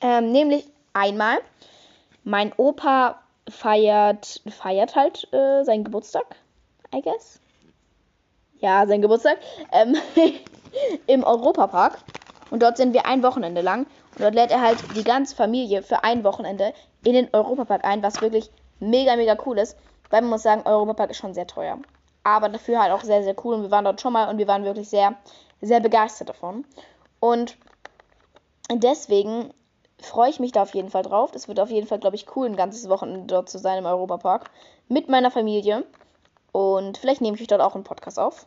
[0.00, 1.38] Ähm, nämlich einmal,
[2.24, 6.36] mein Opa feiert, feiert halt äh, seinen Geburtstag,
[6.94, 7.40] I guess.
[8.60, 9.38] Ja, sein Geburtstag.
[9.72, 9.96] Ähm,
[11.06, 11.98] Im Europapark.
[12.50, 13.86] Und dort sind wir ein Wochenende lang.
[14.14, 16.72] Und dort lädt er halt die ganze Familie für ein Wochenende
[17.04, 19.76] in den Europapark ein, was wirklich mega, mega cool ist.
[20.10, 21.78] Weil man muss sagen, Europapark ist schon sehr teuer.
[22.22, 23.56] Aber dafür halt auch sehr, sehr cool.
[23.56, 25.14] Und wir waren dort schon mal und wir waren wirklich sehr,
[25.60, 26.64] sehr begeistert davon.
[27.20, 27.56] Und
[28.70, 29.52] deswegen
[30.04, 31.30] freue ich mich da auf jeden Fall drauf.
[31.30, 33.86] Das wird auf jeden Fall, glaube ich, cool, ein ganzes Wochenende dort zu sein im
[33.86, 34.50] Europapark.
[34.88, 35.84] Mit meiner Familie.
[36.52, 38.46] Und vielleicht nehme ich euch dort auch einen Podcast auf.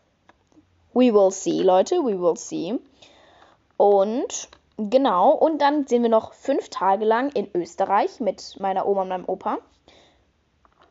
[0.93, 1.96] We will see, Leute.
[1.98, 2.80] We will see.
[3.78, 5.32] Und genau.
[5.32, 9.26] Und dann sind wir noch fünf Tage lang in Österreich mit meiner Oma und meinem
[9.28, 9.60] Opa.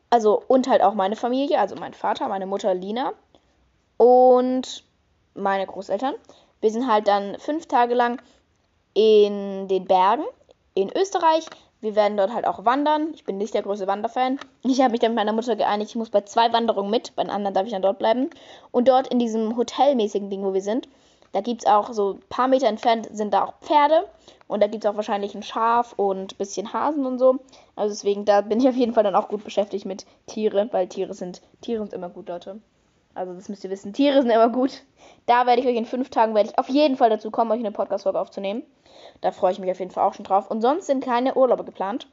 [0.09, 3.11] Also, und halt auch meine Familie, also mein Vater, meine Mutter Lina
[3.97, 4.83] und
[5.33, 6.15] meine Großeltern.
[6.61, 8.21] Wir sind halt dann fünf Tage lang
[8.93, 10.23] in den Bergen
[10.81, 11.45] in Österreich.
[11.81, 13.09] Wir werden dort halt auch wandern.
[13.13, 14.39] Ich bin nicht der größte Wanderfan.
[14.63, 17.23] Ich habe mich dann mit meiner Mutter geeinigt, ich muss bei zwei Wanderungen mit, bei
[17.23, 18.29] den anderen darf ich dann dort bleiben.
[18.71, 20.87] Und dort in diesem hotelmäßigen Ding, wo wir sind,
[21.33, 24.07] da gibt es auch so ein paar Meter entfernt sind da auch Pferde.
[24.47, 27.39] Und da gibt es auch wahrscheinlich ein Schaf und ein bisschen Hasen und so.
[27.75, 30.87] Also deswegen, da bin ich auf jeden Fall dann auch gut beschäftigt mit Tiere, weil
[30.87, 32.61] Tiere sind, Tiere sind immer gut, Leute.
[33.17, 34.83] Also das müsst ihr wissen, Tiere sind immer gut.
[35.25, 37.59] Da werde ich euch in fünf Tagen, werde ich auf jeden Fall dazu kommen, euch
[37.59, 38.63] eine Podcast-Folge aufzunehmen.
[39.21, 40.51] Da freue ich mich auf jeden Fall auch schon drauf.
[40.51, 42.07] Und sonst sind keine Urlaube geplant.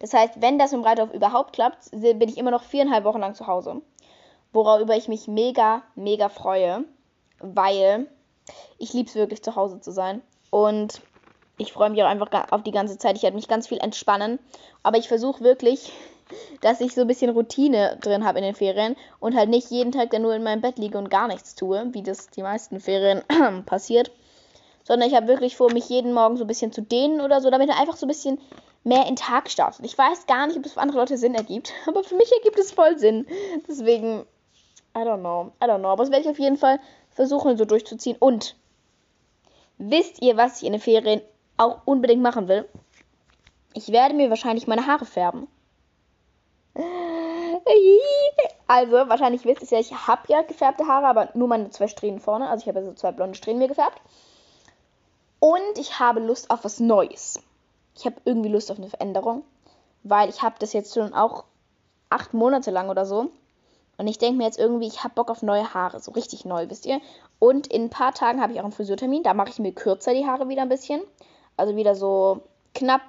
[0.00, 3.34] Das heißt, wenn das im Reithof überhaupt klappt, bin ich immer noch viereinhalb Wochen lang
[3.34, 3.80] zu Hause.
[4.52, 6.84] Worüber ich mich mega, mega freue,
[7.38, 8.08] weil
[8.78, 10.20] ich liebe es wirklich zu Hause zu sein.
[10.50, 11.00] Und
[11.58, 13.16] ich freue mich auch einfach auf die ganze Zeit.
[13.16, 14.40] Ich werde mich ganz viel entspannen.
[14.82, 15.92] Aber ich versuche wirklich,
[16.60, 19.92] dass ich so ein bisschen Routine drin habe in den Ferien und halt nicht jeden
[19.92, 22.80] Tag dann nur in meinem Bett liege und gar nichts tue, wie das die meisten
[22.80, 23.22] Ferien
[23.66, 24.10] passiert
[24.86, 27.50] sondern ich habe wirklich vor, mich jeden Morgen so ein bisschen zu dehnen oder so,
[27.50, 28.38] damit er einfach so ein bisschen
[28.84, 29.84] mehr in den Tag startet.
[29.84, 32.58] Ich weiß gar nicht, ob das für andere Leute Sinn ergibt, aber für mich ergibt
[32.58, 33.26] es voll Sinn.
[33.68, 34.24] Deswegen,
[34.96, 35.88] I don't know, I don't know.
[35.88, 36.78] Aber das werde ich auf jeden Fall
[37.10, 38.16] versuchen, so durchzuziehen.
[38.20, 38.54] Und
[39.78, 41.20] wisst ihr, was ich in den Ferien
[41.56, 42.68] auch unbedingt machen will?
[43.74, 45.48] Ich werde mir wahrscheinlich meine Haare färben.
[48.68, 52.18] Also, wahrscheinlich wisst ihr ja, ich habe ja gefärbte Haare, aber nur meine zwei Strähnen
[52.18, 52.48] vorne.
[52.48, 54.00] Also, ich habe so zwei blonde Strähnen mir gefärbt.
[55.38, 57.40] Und ich habe Lust auf was Neues.
[57.96, 59.44] Ich habe irgendwie Lust auf eine Veränderung,
[60.02, 61.44] weil ich habe das jetzt schon auch
[62.10, 63.30] acht Monate lang oder so.
[63.98, 66.68] Und ich denke mir jetzt irgendwie, ich habe Bock auf neue Haare, so richtig neu,
[66.68, 67.00] wisst ihr?
[67.38, 69.22] Und in ein paar Tagen habe ich auch einen Friseurtermin.
[69.22, 71.00] Da mache ich mir kürzer die Haare wieder ein bisschen.
[71.56, 72.42] Also wieder so
[72.74, 73.02] knapp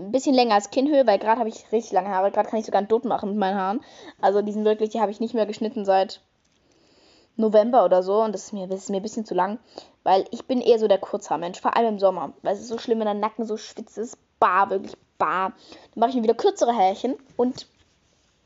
[0.00, 2.30] ein bisschen länger als Kinnhöhe, weil gerade habe ich richtig lange Haare.
[2.30, 3.80] Gerade kann ich sogar einen Dutt machen mit meinen Haaren.
[4.20, 6.20] Also die sind wirklich, die habe ich nicht mehr geschnitten seit
[7.36, 8.22] November oder so.
[8.22, 9.58] Und das ist mir, das ist mir ein bisschen zu lang.
[10.02, 12.32] Weil ich bin eher so der Kurzhaarmensch, vor allem im Sommer.
[12.42, 14.18] Weil es ist so schlimm, wenn der Nacken so spitz ist.
[14.38, 15.52] Bar, wirklich bar.
[15.94, 17.16] Dann mache ich mir wieder kürzere Härchen.
[17.36, 17.66] Und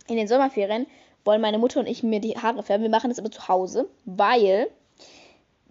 [0.06, 0.86] in den Sommerferien
[1.24, 2.82] wollen meine Mutter und ich mir die Haare färben.
[2.82, 4.68] Wir machen das aber zu Hause, weil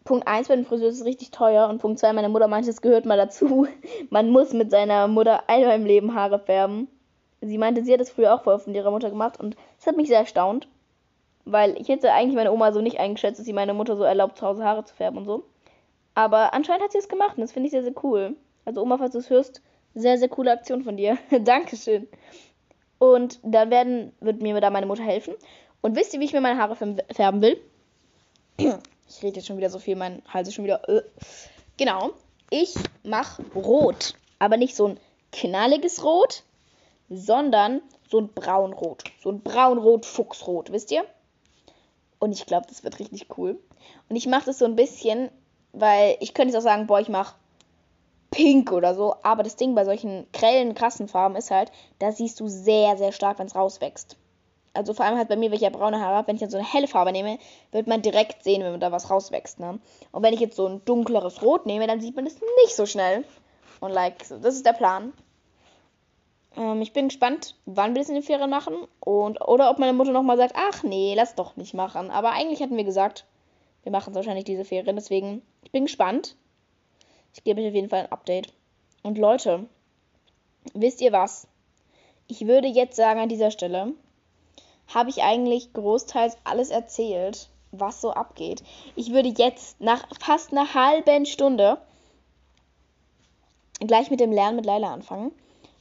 [0.03, 2.81] Punkt 1 bei den Friseur ist richtig teuer und Punkt 2, meine Mutter meinte, es
[2.81, 3.67] gehört mal dazu.
[4.09, 6.87] Man muss mit seiner Mutter einmal im Leben Haare färben.
[7.41, 9.97] Sie meinte, sie hat das früher auch vorher von ihrer Mutter gemacht und das hat
[9.97, 10.67] mich sehr erstaunt.
[11.45, 14.37] Weil ich hätte eigentlich meine Oma so nicht eingeschätzt, dass sie meine Mutter so erlaubt,
[14.37, 15.43] zu Hause Haare zu färben und so.
[16.15, 18.35] Aber anscheinend hat sie es gemacht und das finde ich sehr, sehr cool.
[18.65, 19.61] Also Oma, falls du es hörst,
[19.93, 21.17] sehr, sehr coole Aktion von dir.
[21.41, 22.07] Dankeschön.
[22.97, 25.33] Und dann werden, wird mir da meine Mutter helfen.
[25.81, 26.77] Und wisst ihr, wie ich mir meine Haare
[27.11, 27.57] färben will?
[29.15, 30.88] Ich rede jetzt schon wieder so viel, mein Hals ist schon wieder.
[30.89, 31.04] Äh.
[31.78, 32.12] Genau.
[32.49, 32.73] Ich
[33.04, 34.15] mache rot.
[34.39, 34.99] Aber nicht so ein
[35.32, 36.43] knalliges Rot,
[37.10, 39.04] sondern so ein braunrot.
[39.21, 41.06] So ein braunrot-fuchsrot, wisst ihr?
[42.19, 43.60] Und ich glaube, das wird richtig cool.
[44.10, 45.30] Und ich mache das so ein bisschen,
[45.71, 47.36] weil ich könnte jetzt auch sagen, boah, ich mache
[48.32, 49.15] pink oder so.
[49.23, 53.12] Aber das Ding bei solchen grellen, krassen Farben ist halt, da siehst du sehr, sehr
[53.12, 54.17] stark, wenn es rauswächst.
[54.73, 56.49] Also vor allem halt bei mir, wenn ich ja braune Haare habe, wenn ich dann
[56.49, 57.38] so eine helle Farbe nehme,
[57.71, 59.59] wird man direkt sehen, wenn da was rauswächst.
[59.59, 59.79] Ne?
[60.12, 62.86] Und wenn ich jetzt so ein dunkleres Rot nehme, dann sieht man das nicht so
[62.86, 63.23] schnell.
[63.79, 65.13] Und like, das ist der Plan.
[66.57, 68.75] Ähm, ich bin gespannt, wann wir das in den Ferien machen.
[68.99, 72.09] Und, oder ob meine Mutter nochmal sagt, ach nee, lass doch nicht machen.
[72.09, 73.25] Aber eigentlich hatten wir gesagt,
[73.83, 74.95] wir machen es wahrscheinlich diese Ferien.
[74.95, 76.36] Deswegen, ich bin gespannt.
[77.36, 78.53] Ich gebe euch auf jeden Fall ein Update.
[79.03, 79.67] Und Leute,
[80.73, 81.47] wisst ihr was?
[82.27, 83.93] Ich würde jetzt sagen an dieser Stelle,
[84.87, 88.63] habe ich eigentlich großteils alles erzählt, was so abgeht.
[88.95, 91.77] Ich würde jetzt nach fast einer halben Stunde
[93.79, 95.31] gleich mit dem Lernen mit Leila anfangen.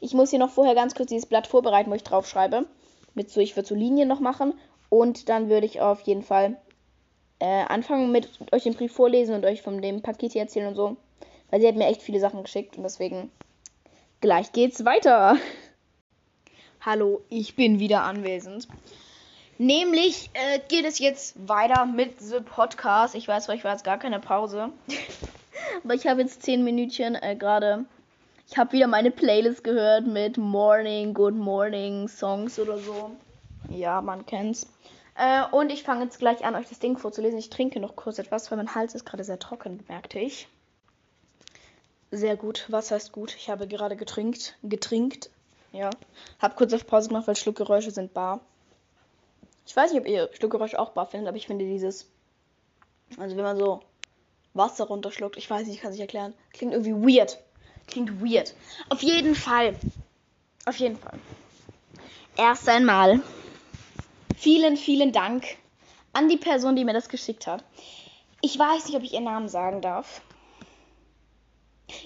[0.00, 2.66] Ich muss hier noch vorher ganz kurz dieses Blatt vorbereiten, wo ich drauf schreibe.
[3.14, 4.54] Mit so, ich würde so Linien noch machen.
[4.88, 6.56] Und dann würde ich auf jeden Fall
[7.38, 10.74] äh, anfangen mit euch den Brief vorlesen und euch von dem Paket hier erzählen und
[10.74, 10.96] so.
[11.50, 13.30] Weil sie hat mir echt viele Sachen geschickt und deswegen
[14.20, 15.36] gleich geht's weiter.
[16.84, 18.66] Hallo, ich bin wieder anwesend.
[19.56, 23.14] Nämlich äh, geht es jetzt weiter mit The Podcast.
[23.14, 24.70] Ich weiß, ich war jetzt gar keine Pause.
[25.84, 27.84] Aber ich habe jetzt 10 Minütchen äh, gerade.
[28.50, 33.12] Ich habe wieder meine Playlist gehört mit Morning, Good Morning Songs oder so.
[33.68, 34.66] Ja, man kennt's.
[35.14, 37.38] Äh, und ich fange jetzt gleich an, euch das Ding vorzulesen.
[37.38, 40.48] Ich trinke noch kurz etwas, weil mein Hals ist gerade sehr trocken, merkte ich.
[42.10, 42.66] Sehr gut.
[42.70, 43.36] Was heißt gut?
[43.36, 44.56] Ich habe gerade getrinkt.
[44.64, 45.30] Getrinkt.
[45.72, 45.90] Ja.
[46.38, 48.40] Hab kurz auf Pause gemacht, weil Schluckgeräusche sind bar.
[49.66, 52.08] Ich weiß nicht, ob ihr Schluckgeräusche auch bar findet, aber ich finde dieses.
[53.18, 53.80] Also wenn man so
[54.54, 56.34] Wasser runterschluckt, ich weiß nicht, ich kann es nicht erklären.
[56.52, 57.38] Klingt irgendwie weird.
[57.86, 58.54] Klingt weird.
[58.90, 59.74] Auf jeden Fall.
[60.66, 61.18] Auf jeden Fall.
[62.36, 63.20] Erst einmal.
[64.36, 65.44] Vielen, vielen Dank
[66.12, 67.64] an die Person, die mir das geschickt hat.
[68.40, 70.20] Ich weiß nicht, ob ich ihren Namen sagen darf.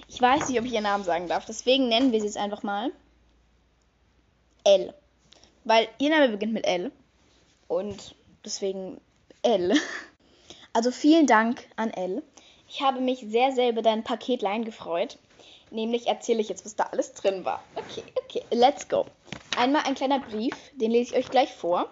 [0.09, 1.46] Ich weiß nicht, ob ich ihren Namen sagen darf.
[1.46, 2.92] Deswegen nennen wir sie jetzt einfach mal
[4.66, 4.92] L.
[5.64, 6.92] Weil ihr Name beginnt mit L.
[7.68, 9.00] Und deswegen
[9.42, 9.74] L.
[10.72, 12.22] Also vielen Dank an L.
[12.68, 15.16] Ich habe mich sehr, sehr über dein Paketlein gefreut.
[15.70, 17.64] Nämlich erzähle ich jetzt, was da alles drin war.
[17.76, 19.07] Okay, okay, let's go.
[19.57, 21.88] Einmal ein kleiner Brief, den lese ich euch gleich vor.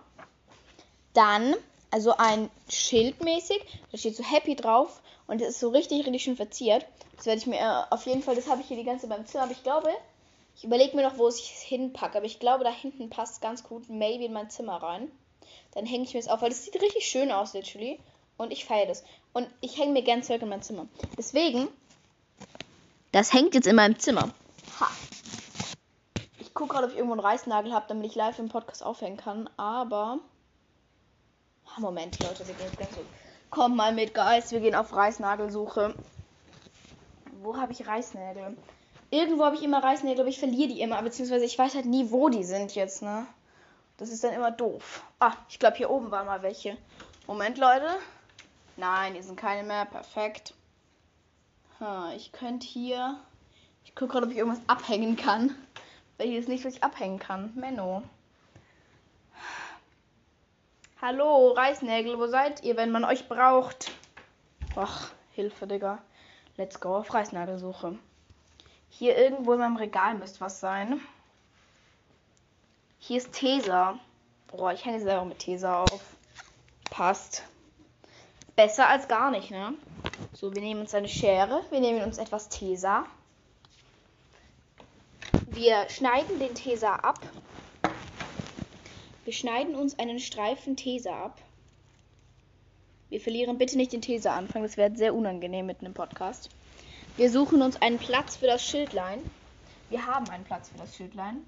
[1.14, 1.54] Dann,
[1.90, 6.22] also ein Schild mäßig, da steht so Happy drauf und das ist so richtig, richtig
[6.22, 6.84] schön verziert.
[7.16, 9.24] Das werde ich mir äh, auf jeden Fall, das habe ich hier die ganze beim
[9.24, 9.88] Zimmer, aber ich glaube,
[10.56, 13.64] ich überlege mir noch, wo ich es hinpacke, aber ich glaube, da hinten passt ganz
[13.64, 15.10] gut maybe in mein Zimmer rein.
[15.72, 17.98] Dann hänge ich mir das auf, weil das sieht richtig schön aus, literally.
[18.36, 19.04] Und ich feiere das.
[19.32, 20.86] Und ich hänge mir gern Zeug in mein Zimmer.
[21.18, 21.68] Deswegen,
[23.12, 24.30] das hängt jetzt in meinem Zimmer.
[24.80, 24.88] Ha.
[26.38, 29.16] Ich gucke gerade, ob ich irgendwo einen Reißnagel habe, damit ich live im Podcast aufhängen
[29.16, 29.50] kann.
[29.56, 30.18] Aber.
[31.78, 33.00] Moment, Leute, wir gehen jetzt ganz so.
[33.50, 35.94] Komm mal mit, Guys, wir gehen auf Reißnagelsuche.
[37.42, 38.56] Wo habe ich Reißnägel?
[39.10, 41.00] Irgendwo habe ich immer Reißnägel, aber ich verliere die immer.
[41.02, 43.26] Beziehungsweise ich weiß halt nie, wo die sind jetzt, ne?
[43.96, 45.04] Das ist dann immer doof.
[45.20, 46.76] Ah, ich glaube, hier oben waren mal welche.
[47.26, 47.88] Moment, Leute.
[48.76, 49.84] Nein, hier sind keine mehr.
[49.84, 50.54] Perfekt.
[51.78, 53.16] Hm, ich könnte hier.
[53.84, 55.54] Ich gucke gerade, ob ich irgendwas abhängen kann.
[56.18, 57.52] Weil hier ist nicht, was ich abhängen kann.
[57.54, 58.02] Menno.
[61.00, 63.92] Hallo, Reißnägel, wo seid ihr, wenn man euch braucht?
[64.74, 65.98] Ach, Hilfe, Digga.
[66.56, 67.98] Let's go auf Reißnagelsuche.
[68.96, 71.00] Hier irgendwo in meinem Regal müsste was sein.
[73.00, 73.98] Hier ist Tesa.
[74.46, 76.00] Boah, ich hänge selber mit Tesa auf.
[76.90, 77.42] Passt.
[78.54, 79.74] Besser als gar nicht, ne?
[80.33, 81.64] So, wir nehmen uns eine Schere.
[81.70, 83.04] Wir nehmen uns etwas Tesa.
[85.46, 87.18] Wir schneiden den Tesa ab.
[89.24, 91.40] Wir schneiden uns einen Streifen Tesa ab.
[93.09, 96.48] Wir verlieren bitte nicht den Tesa-Anfang, das wäre sehr unangenehm mitten im Podcast.
[97.16, 99.20] Wir suchen uns einen Platz für das Schildlein.
[99.88, 101.44] Wir haben einen Platz für das Schildlein.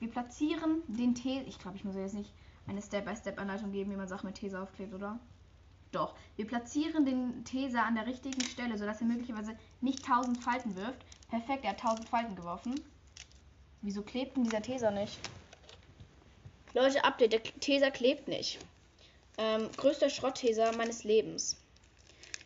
[0.00, 1.44] Wir platzieren den Tesa.
[1.46, 2.32] Ich glaube, ich muss jetzt nicht
[2.66, 5.20] eine Step-by-Step-Anleitung geben, wie man Sachen mit Tesa aufklebt, oder?
[5.92, 6.16] Doch.
[6.34, 10.98] Wir platzieren den Tesa an der richtigen Stelle, sodass er möglicherweise nicht 1000 Falten wirft.
[11.28, 12.74] Perfekt, er hat 1000 Falten geworfen.
[13.82, 15.20] Wieso klebt denn dieser Tesa nicht?
[16.74, 18.58] Leute, Update, der Teser klebt nicht.
[19.38, 21.56] Ähm, größter Schrottteser meines Lebens.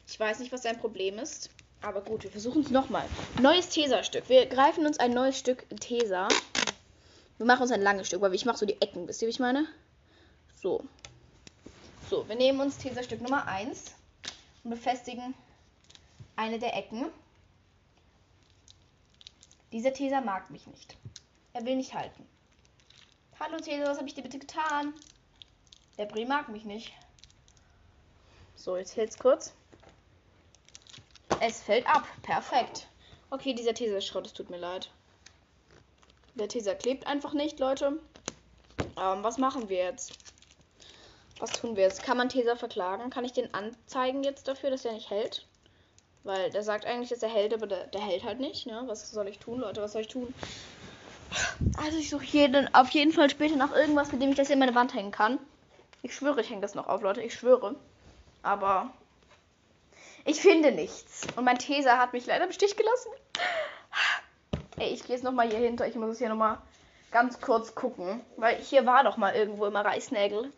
[0.07, 1.49] Ich weiß nicht, was sein Problem ist.
[1.83, 3.09] Aber gut, wir versuchen es nochmal.
[3.41, 4.29] Neues Teserstück.
[4.29, 6.29] Wir greifen uns ein neues Stück Teser.
[7.39, 9.09] Wir machen uns ein langes Stück, weil ich mache so die Ecken.
[9.09, 9.67] Wisst ihr, wie ich meine?
[10.57, 10.85] So.
[12.11, 13.95] So, wir nehmen uns Teserstück Nummer 1
[14.65, 15.35] und befestigen
[16.37, 17.07] eine der Ecken.
[19.73, 20.97] Dieser Teser mag mich nicht.
[21.55, 22.27] Er will nicht halten.
[23.39, 24.93] Hallo Cäsar, was habe ich dir bitte getan?
[25.97, 26.93] Der Brie mag mich nicht.
[28.55, 29.55] So, jetzt hält's kurz.
[31.41, 32.07] Es fällt ab.
[32.23, 32.87] Perfekt.
[33.31, 34.91] Okay, dieser Teser ist Schrott, es tut mir leid.
[36.35, 37.99] Der Teser klebt einfach nicht, Leute.
[38.99, 40.13] Ähm, was machen wir jetzt?
[41.39, 42.03] Was tun wir jetzt?
[42.03, 43.09] Kann man Teser verklagen?
[43.09, 45.47] Kann ich den anzeigen jetzt dafür, dass er nicht hält?
[46.25, 48.67] Weil der sagt eigentlich, dass er hält, aber der, der hält halt nicht.
[48.67, 48.83] Ne?
[48.87, 49.81] Was soll ich tun, Leute?
[49.81, 50.35] Was soll ich tun?
[51.79, 54.59] Also ich suche jeden, auf jeden Fall später nach irgendwas, mit dem ich das in
[54.59, 55.39] meine Wand hängen kann.
[56.03, 57.23] Ich schwöre, ich hänge das noch auf, Leute.
[57.23, 57.77] Ich schwöre.
[58.43, 58.91] Aber
[60.25, 61.27] ich finde nichts.
[61.37, 63.11] Und mein Teser hat mich leider im Stich gelassen.
[64.77, 65.87] Ey, ich gehe jetzt nochmal hier hinter.
[65.87, 66.59] Ich muss es hier nochmal
[67.11, 68.21] ganz kurz gucken.
[68.37, 70.53] Weil hier war doch mal irgendwo immer Reißnägel.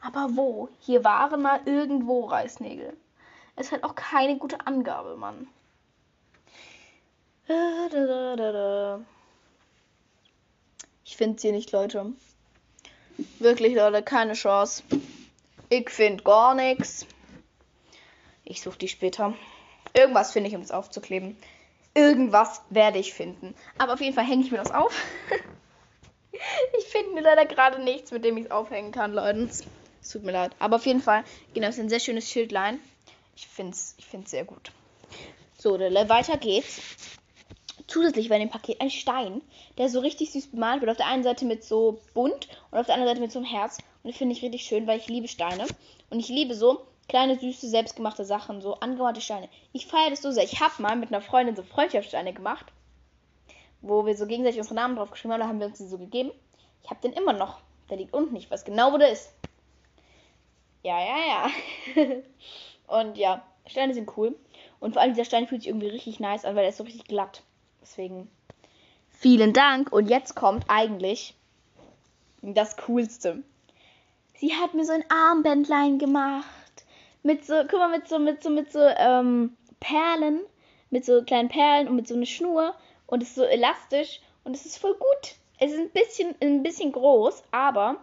[0.00, 0.68] Aber wo?
[0.80, 2.96] Hier waren mal irgendwo Reißnägel.
[3.56, 5.46] Es hat auch keine gute Angabe, Mann.
[11.04, 12.12] Ich finde sie nicht, Leute.
[13.38, 14.82] Wirklich, Leute, keine Chance.
[15.68, 17.06] Ich finde gar nichts.
[18.50, 19.32] Ich suche die später.
[19.94, 21.36] Irgendwas finde ich, um es aufzukleben.
[21.94, 23.54] Irgendwas werde ich finden.
[23.78, 24.92] Aber auf jeden Fall hänge ich mir das auf.
[26.78, 29.48] ich finde leider gerade nichts, mit dem ich es aufhängen kann, Leute.
[30.02, 30.50] Es tut mir leid.
[30.58, 31.22] Aber auf jeden Fall,
[31.54, 32.80] genau, es ist ein sehr schönes Schildlein.
[33.36, 34.72] Ich finde es ich find's sehr gut.
[35.56, 36.80] So, weiter geht's
[37.86, 39.42] zusätzlich bei dem Paket ein Stein,
[39.78, 40.90] der so richtig süß bemalt wird.
[40.90, 43.48] Auf der einen Seite mit so bunt und auf der anderen Seite mit so einem
[43.48, 43.78] Herz.
[44.02, 45.66] Und das finde ich richtig schön, weil ich liebe Steine.
[46.08, 49.48] Und ich liebe so kleine, süße, selbstgemachte Sachen, so angemalte Steine.
[49.72, 50.44] Ich feiere das so sehr.
[50.44, 52.66] Ich habe mal mit einer Freundin so Freundschaftssteine gemacht,
[53.82, 55.40] wo wir so gegenseitig unsere Namen drauf geschrieben haben.
[55.40, 56.30] Da haben wir uns die so gegeben.
[56.84, 57.60] Ich habe den immer noch.
[57.90, 58.36] Der liegt unten.
[58.36, 59.34] Ich weiß genau, wo der ist.
[60.84, 61.50] Ja, ja,
[61.96, 62.06] ja.
[63.00, 64.36] und ja, Steine sind cool.
[64.78, 66.84] Und vor allem dieser Stein fühlt sich irgendwie richtig nice an, weil er ist so
[66.84, 67.42] richtig glatt.
[67.82, 68.30] Deswegen
[69.08, 69.92] vielen Dank.
[69.92, 71.34] Und jetzt kommt eigentlich
[72.40, 73.42] das Coolste.
[74.36, 76.59] Sie hat mir so ein Armbändlein gemacht.
[77.22, 80.40] Mit so, guck mal, mit so, mit so, mit so, ähm, Perlen.
[80.90, 82.74] Mit so kleinen Perlen und mit so einer Schnur.
[83.06, 84.20] Und es ist so elastisch.
[84.44, 85.34] Und es ist voll gut.
[85.58, 87.96] Es ist ein bisschen, ein bisschen groß, aber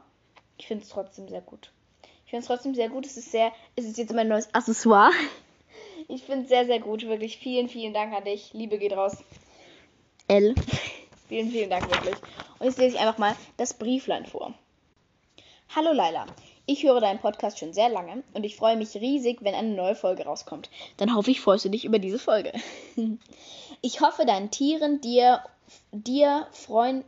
[0.57, 1.71] ich finde es trotzdem sehr gut.
[2.25, 3.05] Ich finde es trotzdem sehr gut.
[3.05, 5.11] Es ist sehr, es ist jetzt mein neues Accessoire.
[6.09, 7.05] Ich finde es sehr, sehr gut.
[7.07, 8.53] Wirklich vielen, vielen Dank an dich.
[8.53, 9.17] Liebe geht raus.
[10.27, 10.55] L.
[11.27, 12.15] vielen, vielen Dank wirklich.
[12.59, 14.53] Und jetzt lese ich einfach mal das Brieflein vor.
[15.75, 16.25] Hallo Laila,
[16.67, 19.95] ich höre deinen Podcast schon sehr lange und ich freue mich riesig, wenn eine neue
[19.95, 20.69] Folge rauskommt.
[20.97, 22.51] Dann hoffe ich, freust du dich über diese Folge.
[23.81, 25.41] ich hoffe, deinen Tieren, dir,
[25.91, 27.05] dir, Freund.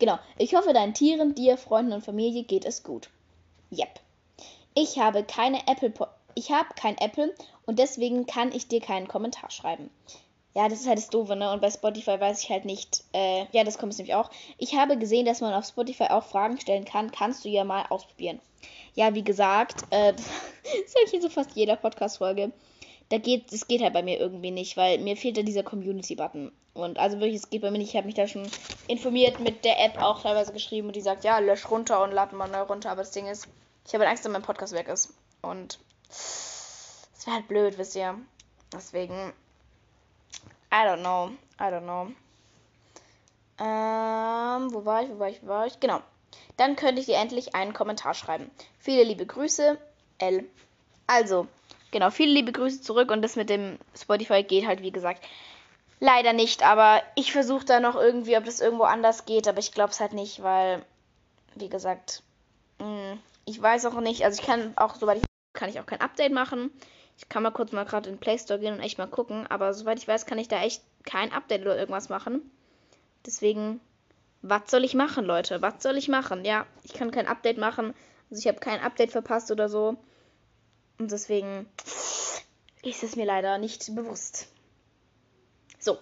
[0.00, 3.08] Genau, ich hoffe, deinen Tieren, dir, Freunden und Familie geht es gut.
[3.70, 4.00] Yep.
[4.74, 5.92] Ich habe keine Apple.
[6.34, 7.34] Ich habe kein Apple
[7.66, 9.90] und deswegen kann ich dir keinen Kommentar schreiben.
[10.58, 11.52] Ja, das ist halt das Doofe, ne?
[11.52, 13.04] Und bei Spotify weiß ich halt nicht.
[13.12, 14.28] Äh, ja, das kommt nämlich auch.
[14.56, 17.12] Ich habe gesehen, dass man auf Spotify auch Fragen stellen kann.
[17.12, 18.40] Kannst du ja mal ausprobieren.
[18.96, 22.50] Ja, wie gesagt, äh, das sage ich in so fast jeder Podcast-Folge.
[23.08, 26.50] Da geht, es geht halt bei mir irgendwie nicht, weil mir fehlt da dieser Community-Button.
[26.74, 27.90] Und also wirklich, es geht bei mir nicht.
[27.90, 28.50] Ich habe mich da schon
[28.88, 32.32] informiert mit der App auch teilweise geschrieben und die sagt, ja, lösch runter und lad
[32.32, 32.90] mal neu runter.
[32.90, 33.46] Aber das Ding ist,
[33.86, 35.14] ich habe halt Angst, dass mein Podcast weg ist.
[35.40, 35.78] Und
[36.10, 38.18] es wäre halt blöd, wisst ihr.
[38.72, 39.32] Deswegen
[40.70, 41.30] I don't know.
[41.58, 42.12] I don't know.
[43.60, 45.80] Ähm, wo war ich, wo war ich, wo war ich?
[45.80, 46.00] Genau.
[46.56, 48.50] dann könnte ich dir endlich einen Kommentar schreiben.
[48.78, 49.78] Viele liebe Grüße,
[50.18, 50.44] L.
[51.06, 51.46] Also,
[51.90, 55.24] genau, viele liebe Grüße zurück und das mit dem Spotify geht halt, wie gesagt,
[56.00, 56.64] leider nicht.
[56.64, 60.00] Aber ich versuche da noch irgendwie, ob das irgendwo anders geht, aber ich glaube es
[60.00, 60.84] halt nicht, weil,
[61.54, 62.22] wie gesagt,
[62.78, 65.86] mh, mm, ich weiß auch nicht, also ich kann auch, soweit ich kann ich auch
[65.86, 66.70] kein Update machen.
[67.18, 69.46] Ich kann mal kurz mal gerade in den Play Store gehen und echt mal gucken,
[69.48, 72.48] aber soweit ich weiß, kann ich da echt kein Update oder irgendwas machen.
[73.26, 73.80] Deswegen,
[74.40, 75.60] was soll ich machen, Leute?
[75.60, 76.44] Was soll ich machen?
[76.44, 77.92] Ja, ich kann kein Update machen.
[78.30, 79.96] Also ich habe kein Update verpasst oder so.
[80.98, 81.66] Und deswegen
[82.82, 84.46] ist es mir leider nicht bewusst.
[85.80, 85.98] So,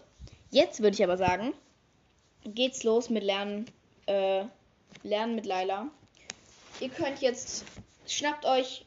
[0.50, 1.54] jetzt würde ich aber sagen,
[2.44, 3.64] geht's los mit Lernen,
[4.04, 4.44] äh,
[5.02, 5.88] Lernen mit Laila.
[6.80, 7.64] Ihr könnt jetzt,
[8.06, 8.84] schnappt euch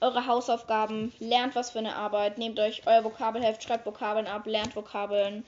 [0.00, 4.74] eure Hausaufgaben, lernt was für eine Arbeit, nehmt euch euer Vokabelheft, schreibt Vokabeln ab, lernt
[4.74, 5.44] Vokabeln.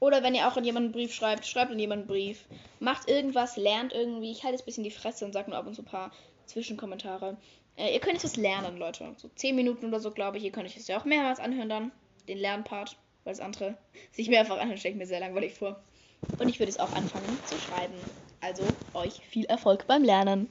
[0.00, 2.44] Oder wenn ihr auch an jemanden einen Brief schreibt, schreibt an jemanden einen Brief.
[2.78, 4.30] Macht irgendwas, lernt irgendwie.
[4.30, 6.12] Ich halte jetzt ein bisschen die Fresse und sage nur ab und zu ein paar
[6.46, 7.36] Zwischenkommentare.
[7.76, 9.14] Äh, ihr könnt jetzt was lernen, Leute.
[9.16, 10.44] So 10 Minuten oder so, glaube ich.
[10.44, 11.92] Ihr könnt euch das ja auch mehrmals anhören dann.
[12.28, 12.96] Den Lernpart.
[13.24, 13.76] Weil das andere
[14.12, 15.80] sich mehrfach anhören, stelle ich mir sehr langweilig vor.
[16.38, 17.94] Und ich würde es auch anfangen zu schreiben.
[18.40, 18.62] Also
[18.94, 20.50] euch viel Erfolg beim Lernen.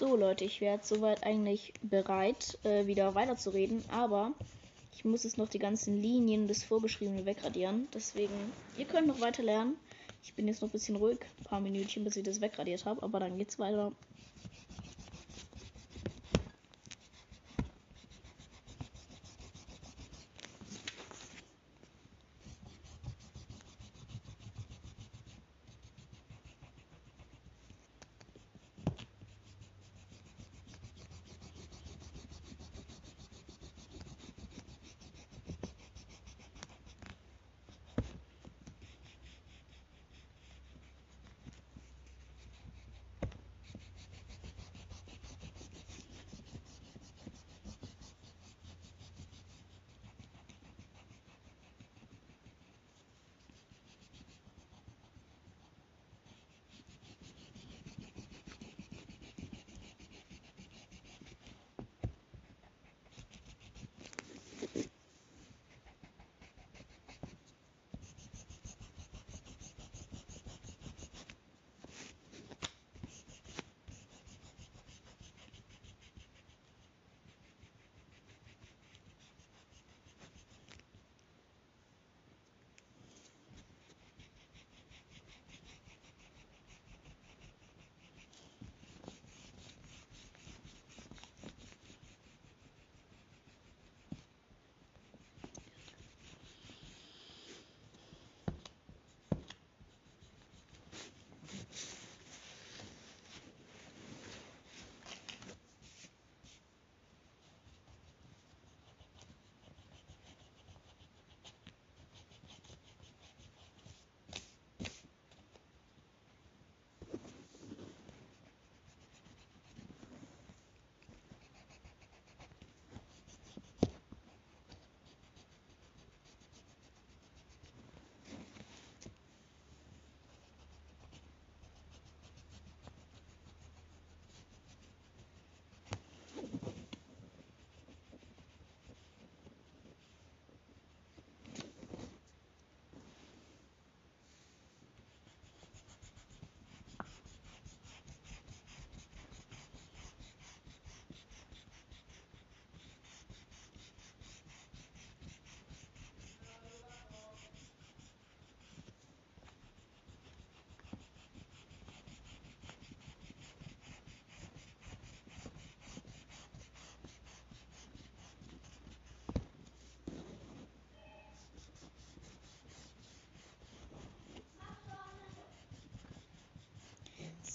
[0.00, 4.32] So Leute, ich wäre soweit eigentlich bereit, äh, wieder weiterzureden, aber
[4.96, 7.86] ich muss jetzt noch die ganzen Linien des Vorgeschriebenen wegradieren.
[7.92, 8.32] Deswegen,
[8.78, 9.76] ihr könnt noch weiter lernen.
[10.22, 13.02] Ich bin jetzt noch ein bisschen ruhig, ein paar Minütchen, bis ich das wegradiert habe,
[13.02, 13.92] aber dann geht's weiter.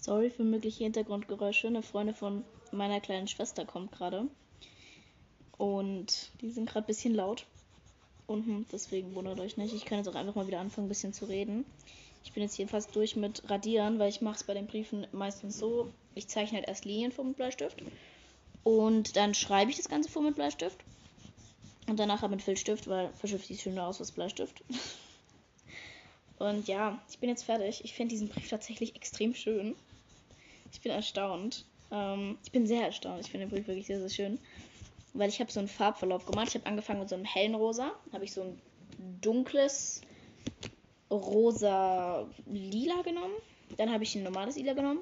[0.06, 1.66] Sorry für mögliche Hintergrundgeräusche.
[1.66, 4.28] Eine Freundin von meiner kleinen Schwester kommt gerade.
[5.58, 7.48] Und die sind gerade ein bisschen laut.
[8.28, 9.74] Unten, deswegen wundert euch nicht.
[9.74, 11.66] Ich kann jetzt auch einfach mal wieder anfangen, ein bisschen zu reden.
[12.24, 15.58] Ich bin jetzt fast durch mit Radieren, weil ich mache es bei den Briefen meistens
[15.58, 15.92] so.
[16.14, 17.82] Ich zeichne halt erst Linien vor mit Bleistift.
[18.64, 20.78] Und dann schreibe ich das Ganze vor mit Bleistift.
[21.88, 24.64] Und danach mit Filzstift, weil Filzstift sieht schöner aus als Bleistift.
[26.38, 27.84] Und ja, ich bin jetzt fertig.
[27.84, 29.76] Ich finde diesen Brief tatsächlich extrem schön.
[30.86, 31.66] Ich bin erstaunt.
[31.90, 33.22] Ähm, ich bin sehr erstaunt.
[33.22, 34.38] Ich finde den Brief wirklich sehr, sehr schön.
[35.16, 36.50] Weil ich habe so einen Farbverlauf gemacht.
[36.50, 37.92] Ich habe angefangen mit so einem hellen Rosa.
[38.14, 38.62] Habe ich so ein
[39.20, 40.02] dunkles
[41.10, 43.34] rosa-lila genommen.
[43.78, 45.00] Dann habe ich ein normales Lila genommen.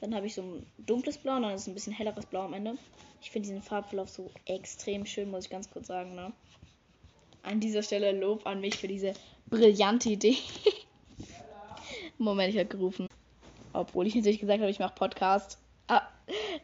[0.00, 2.40] Dann habe ich so ein dunkles Blau und dann ist es ein bisschen helleres Blau
[2.40, 2.76] am Ende.
[3.20, 6.16] Ich finde diesen Farbverlauf so extrem schön, muss ich ganz kurz sagen.
[6.16, 6.32] Ne?
[7.44, 9.14] An dieser Stelle Lob an mich für diese
[9.46, 10.36] brillante Idee.
[12.18, 13.06] Moment, ich habe gerufen.
[13.72, 15.58] Obwohl ich natürlich gesagt habe, ich mache Podcast.
[15.88, 16.02] Ah,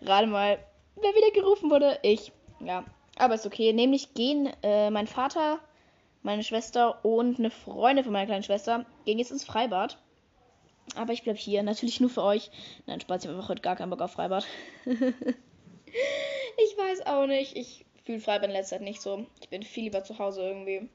[0.00, 0.58] gerade mal,
[0.96, 1.98] wer wieder gerufen wurde?
[2.02, 2.32] Ich.
[2.60, 2.84] Ja,
[3.16, 3.72] aber ist okay.
[3.72, 5.58] Nämlich gehen äh, mein Vater,
[6.22, 9.98] meine Schwester und eine Freundin von meiner kleinen Schwester gehen jetzt ins Freibad.
[10.96, 11.62] Aber ich bleibe hier.
[11.62, 12.50] Natürlich nur für euch.
[12.86, 14.46] Nein, Spaß, ich habe einfach heute gar keinen Bock auf Freibad.
[14.84, 14.94] ich
[16.76, 17.56] weiß auch nicht.
[17.56, 19.26] Ich fühle Freibad in letzter Zeit nicht so.
[19.40, 20.88] Ich bin viel lieber zu Hause irgendwie.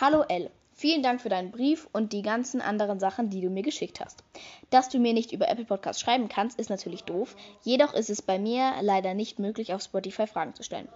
[0.00, 0.52] Hallo L.
[0.80, 4.22] Vielen Dank für deinen Brief und die ganzen anderen Sachen, die du mir geschickt hast.
[4.70, 7.34] Dass du mir nicht über Apple Podcasts schreiben kannst, ist natürlich doof.
[7.64, 10.86] Jedoch ist es bei mir leider nicht möglich, auf Spotify Fragen zu stellen.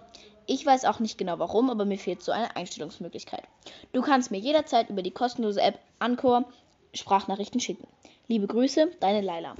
[0.45, 3.43] Ich weiß auch nicht genau warum, aber mir fehlt so eine Einstellungsmöglichkeit.
[3.91, 6.45] Du kannst mir jederzeit über die kostenlose App Anchor
[6.93, 7.85] Sprachnachrichten schicken.
[8.29, 9.53] Liebe Grüße, deine Laila.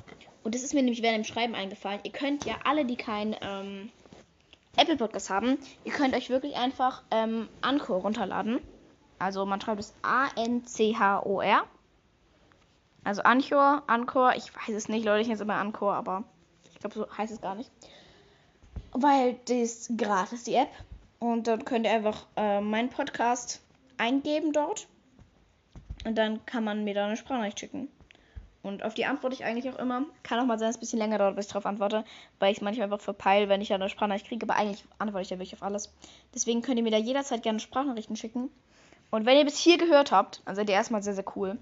[0.46, 2.00] Und das ist mir nämlich während dem Schreiben eingefallen.
[2.04, 3.92] Ihr könnt ja alle, die kein ähm,
[4.78, 8.62] Apple Podcast haben, ihr könnt euch wirklich einfach ähm, Anchor runterladen.
[9.24, 11.64] Also man schreibt es A-N-C-H-O-R.
[13.06, 16.26] Also Anchor, Anchor, ich weiß es nicht, Leute, ich nenne es immer Anchor, aber
[16.74, 17.72] ich glaube, so heißt es gar nicht.
[18.92, 20.70] Weil das ist gratis, die App.
[21.20, 23.62] Und dann könnt ihr einfach äh, meinen Podcast
[23.98, 24.88] eingeben dort.
[26.06, 27.88] Und dann kann man mir da eine Sprachnachricht schicken.
[28.62, 30.04] Und auf die antworte ich eigentlich auch immer.
[30.24, 32.04] Kann auch mal sein, dass es ein bisschen länger dauert, bis ich darauf antworte,
[32.40, 34.46] weil ich es manchmal einfach verpeile, wenn ich ja eine Sprachnachricht kriege.
[34.46, 35.94] Aber eigentlich antworte ich ja wirklich auf alles.
[36.36, 38.50] Deswegen könnt ihr mir da jederzeit gerne Sprachnachrichten schicken.
[39.12, 41.58] Und wenn ihr bis hier gehört habt, dann seid ihr erstmal sehr, sehr cool.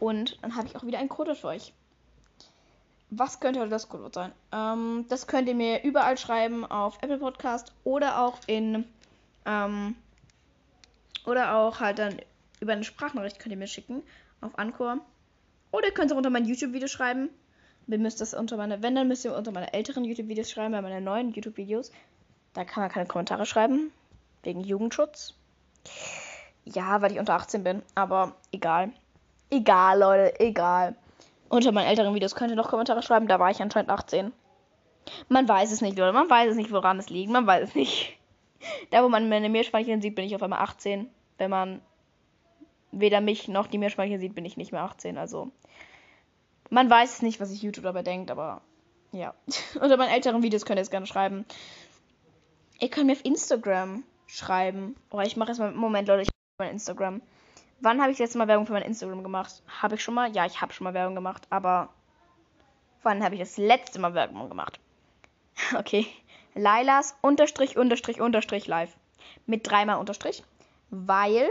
[0.00, 1.72] Und dann habe ich auch wieder ein Codewort für euch.
[3.10, 4.32] Was könnte das Codewort sein?
[4.52, 8.84] Ähm, das könnt ihr mir überall schreiben auf Apple Podcast oder auch in
[9.46, 9.94] ähm,
[11.24, 12.20] oder auch halt dann
[12.60, 14.02] über eine Sprachnachricht könnt ihr mir schicken
[14.40, 14.98] auf Anchor.
[15.70, 17.30] Oder ihr könnt es auch unter mein YouTube-Video schreiben.
[17.86, 20.82] Ihr müsst das unter meine, wenn, dann müsst ihr unter meine älteren YouTube-Videos schreiben, bei
[20.82, 21.90] meinen neuen YouTube-Videos.
[22.52, 23.92] Da kann man keine Kommentare schreiben.
[24.42, 25.34] Wegen Jugendschutz.
[26.74, 27.82] Ja, weil ich unter 18 bin.
[27.94, 28.92] Aber egal.
[29.50, 30.96] Egal, Leute, egal.
[31.48, 33.26] Unter meinen älteren Videos könnt ihr noch Kommentare schreiben.
[33.26, 34.32] Da war ich anscheinend 18.
[35.28, 36.12] Man weiß es nicht, Leute.
[36.12, 37.30] Man weiß es nicht, woran es liegt.
[37.30, 38.14] Man weiß es nicht.
[38.90, 41.08] Da, wo man meine Meerschweinchen sieht, bin ich auf einmal 18.
[41.36, 41.80] Wenn man
[42.90, 45.16] weder mich noch die Meerschweinchen sieht, bin ich nicht mehr 18.
[45.16, 45.52] Also,
[46.68, 48.60] man weiß es nicht, was sich YouTube dabei denkt, aber
[49.12, 49.32] ja.
[49.80, 51.44] Unter meinen älteren Videos könnt ihr es gerne schreiben.
[52.80, 54.96] Ihr könnt mir auf Instagram schreiben.
[55.10, 55.70] Oh, ich mache jetzt mal.
[55.70, 57.22] Moment, Leute, ich mein Instagram.
[57.80, 59.62] Wann habe ich das letzte Mal Werbung für mein Instagram gemacht?
[59.80, 60.32] Habe ich schon mal?
[60.32, 61.88] Ja, ich habe schon mal Werbung gemacht, aber
[63.04, 64.80] wann habe ich das letzte Mal Werbung gemacht?
[65.76, 66.06] Okay.
[66.54, 68.92] Lailas unterstrich unterstrich unterstrich live.
[69.46, 70.42] Mit dreimal unterstrich.
[70.90, 71.48] Weil,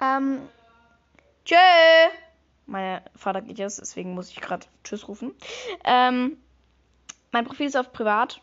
[0.00, 0.40] ähm,
[1.44, 1.54] tschö.
[2.66, 5.32] Mein Vater geht jetzt, deswegen muss ich gerade Tschüss rufen.
[5.84, 6.36] Ähm,
[7.30, 8.40] mein Profil ist auf privat.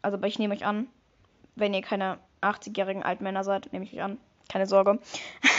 [0.00, 0.88] Also, ich nehme euch an,
[1.56, 4.18] wenn ihr keine 80-jährigen Altmänner seid, nehme ich euch an.
[4.52, 4.98] Keine Sorge.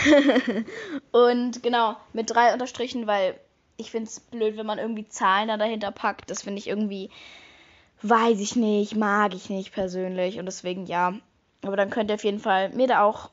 [1.12, 3.40] und genau, mit drei Unterstrichen, weil
[3.76, 6.30] ich finde es blöd, wenn man irgendwie Zahlen da dahinter packt.
[6.30, 7.10] Das finde ich irgendwie,
[8.04, 10.38] weiß ich nicht, mag ich nicht persönlich.
[10.38, 11.14] Und deswegen ja.
[11.64, 13.32] Aber dann könnt ihr auf jeden Fall mir da auch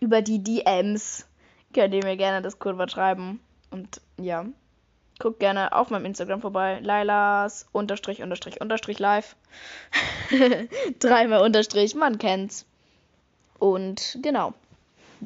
[0.00, 1.26] über die DMs,
[1.74, 3.38] könnt ihr mir gerne das Codewort schreiben.
[3.70, 4.46] Und ja,
[5.18, 6.80] guckt gerne auf meinem Instagram vorbei.
[6.80, 9.36] Lailas unterstrich unterstrich unterstrich live.
[11.00, 12.64] Dreimal unterstrich, man kennt's.
[13.58, 14.54] Und genau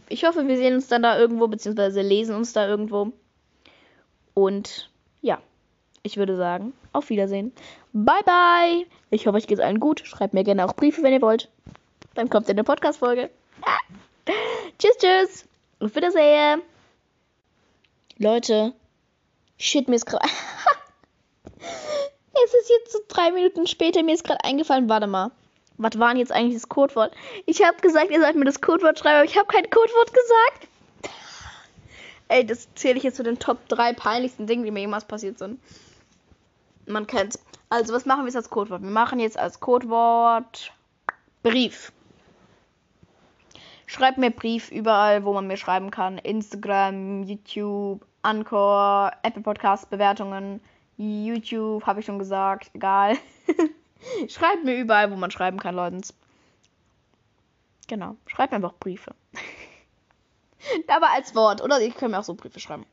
[0.09, 3.13] ich hoffe, wir sehen uns dann da irgendwo, beziehungsweise lesen uns da irgendwo.
[4.35, 4.91] Und
[5.23, 5.41] ja,
[6.03, 7.53] ich würde sagen, auf Wiedersehen.
[7.93, 8.87] Bye, bye.
[9.11, 10.03] Ich hoffe, euch geht es allen gut.
[10.05, 11.49] Schreibt mir gerne auch Briefe, wenn ihr wollt.
[12.15, 13.31] Dann kommt in der Podcast-Folge.
[14.79, 15.49] Tschüss, tschüss.
[15.81, 16.63] Auf Wiedersehen.
[18.19, 18.73] Leute,
[19.59, 20.27] shit, mir ist gerade.
[22.45, 25.31] es ist jetzt so drei Minuten später, mir ist gerade eingefallen, warte mal.
[25.77, 27.15] Was war denn jetzt eigentlich das Codewort?
[27.47, 30.69] Ich habe gesagt, ihr sollt mir das Codewort schreiben, aber ich habe kein Codewort gesagt.
[32.29, 35.39] Ey, das zähle ich jetzt zu den Top 3 peinlichsten Dingen, die mir jemals passiert
[35.39, 35.61] sind.
[36.87, 37.39] Man kennt's.
[37.71, 38.83] Also, was machen wir jetzt als Codewort?
[38.83, 40.73] Wir machen jetzt als Codewort
[41.43, 41.93] Brief.
[43.87, 46.19] Schreibt mir Brief überall, wo man mir schreiben kann.
[46.19, 50.61] Instagram, YouTube, Anchor, Apple Podcast Bewertungen,
[50.97, 52.71] YouTube, habe ich schon gesagt.
[52.75, 53.17] Egal.
[54.29, 56.01] Schreibt mir überall, wo man schreiben kann, Leute.
[57.89, 58.17] Genau.
[58.27, 59.15] Schreibt einfach Briefe.
[60.89, 61.81] Aber als Wort, oder?
[61.81, 62.87] Ich kann mir auch so Briefe schreiben.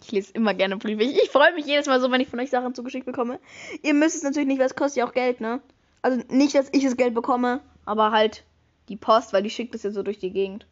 [0.00, 1.02] Ich lese immer gerne Briefe.
[1.02, 3.40] Ich, ich freue mich jedes Mal so, wenn ich von euch Sachen zugeschickt bekomme.
[3.82, 5.60] Ihr müsst es natürlich nicht, weil es kostet ja auch Geld, ne?
[6.02, 8.44] Also nicht, dass ich das Geld bekomme, aber halt
[8.88, 10.66] die Post, weil die schickt es ja so durch die Gegend.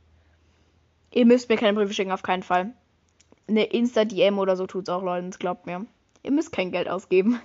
[1.13, 2.73] Ihr müsst mir keine Briefe schicken, auf keinen Fall.
[3.49, 5.87] Eine Insta-DM oder so tut's auch, Leute, glaubt mir.
[6.23, 7.41] Ihr müsst kein Geld ausgeben.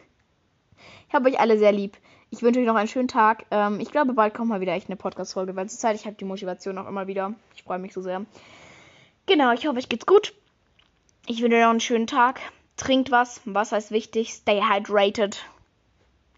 [1.08, 1.98] Ich habe euch alle sehr lieb.
[2.30, 3.46] Ich wünsche euch noch einen schönen Tag.
[3.52, 6.26] Ähm, ich glaube, bald kommt mal wieder echt eine Podcast-Folge, weil zurzeit ich habe die
[6.26, 7.34] Motivation auch immer wieder.
[7.56, 8.26] Ich freue mich so sehr.
[9.26, 10.34] Genau, ich hoffe, euch geht's gut.
[11.28, 12.40] Ich wünsche euch noch einen schönen Tag.
[12.78, 13.42] Trinkt was.
[13.46, 14.34] Wasser ist wichtig.
[14.34, 15.44] Stay hydrated.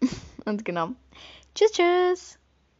[0.44, 0.90] Und genau.
[1.54, 2.38] Tschüss, tschüss.